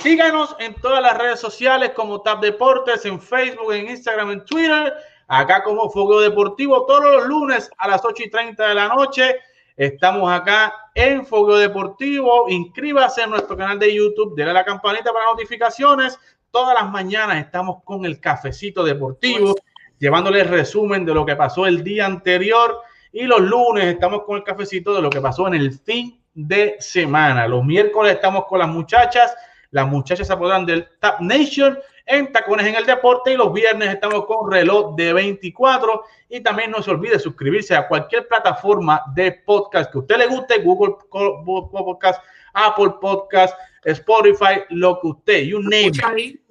[0.02, 4.94] síganos en todas las redes sociales como Tap Deportes, en Facebook, en Instagram, en Twitter,
[5.26, 9.36] acá como Fuego Deportivo, todos los lunes a las 8 y 30 de la noche.
[9.76, 12.48] Estamos acá en Fuego Deportivo.
[12.48, 16.18] Inscríbase en nuestro canal de YouTube, denle a la campanita para notificaciones.
[16.50, 19.56] Todas las mañanas estamos con el cafecito deportivo,
[19.98, 22.78] llevándole resumen de lo que pasó el día anterior.
[23.12, 26.76] Y los lunes estamos con el cafecito de lo que pasó en el fin de
[26.78, 27.48] semana.
[27.48, 29.34] Los miércoles estamos con las muchachas.
[29.70, 33.88] Las muchachas se apoderan del Tap Nation en Tacones en el Deporte y los viernes
[33.94, 39.32] estamos con reloj de 24 y también no se olvide suscribirse a cualquier plataforma de
[39.46, 45.60] podcast que a usted le guste, Google Podcast, Apple Podcast, Spotify, lo que usted, you
[45.60, 45.92] name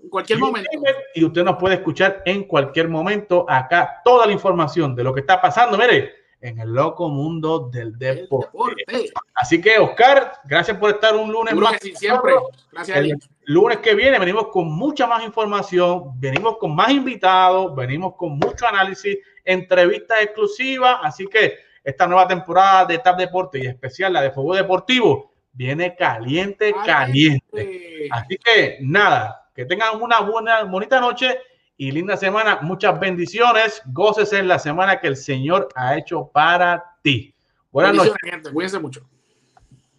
[0.02, 0.70] en cualquier momento.
[1.14, 5.20] Y usted nos puede escuchar en cualquier momento acá toda la información de lo que
[5.20, 5.78] está pasando.
[5.78, 9.12] Mire, en el loco mundo del deporte.
[9.36, 11.78] Así que, Oscar, gracias por estar un lunes más.
[11.96, 12.34] siempre.
[12.72, 12.98] Gracias.
[12.98, 18.38] El lunes que viene venimos con mucha más información, venimos con más invitados, venimos con
[18.38, 21.00] mucho análisis, entrevistas exclusivas.
[21.04, 25.96] Así que esta nueva temporada de TAP Deporte y especial la de Fuego Deportivo viene
[25.96, 28.08] caliente, caliente.
[28.12, 31.38] Así que nada, que tengan una buena, bonita noche
[31.80, 32.60] y linda semana.
[32.62, 33.82] Muchas bendiciones.
[33.86, 37.34] Goces en la semana que el Señor ha hecho para ti.
[37.72, 38.14] Buenas noches.
[38.22, 38.52] Gente.
[38.52, 39.10] Cuídense mucho.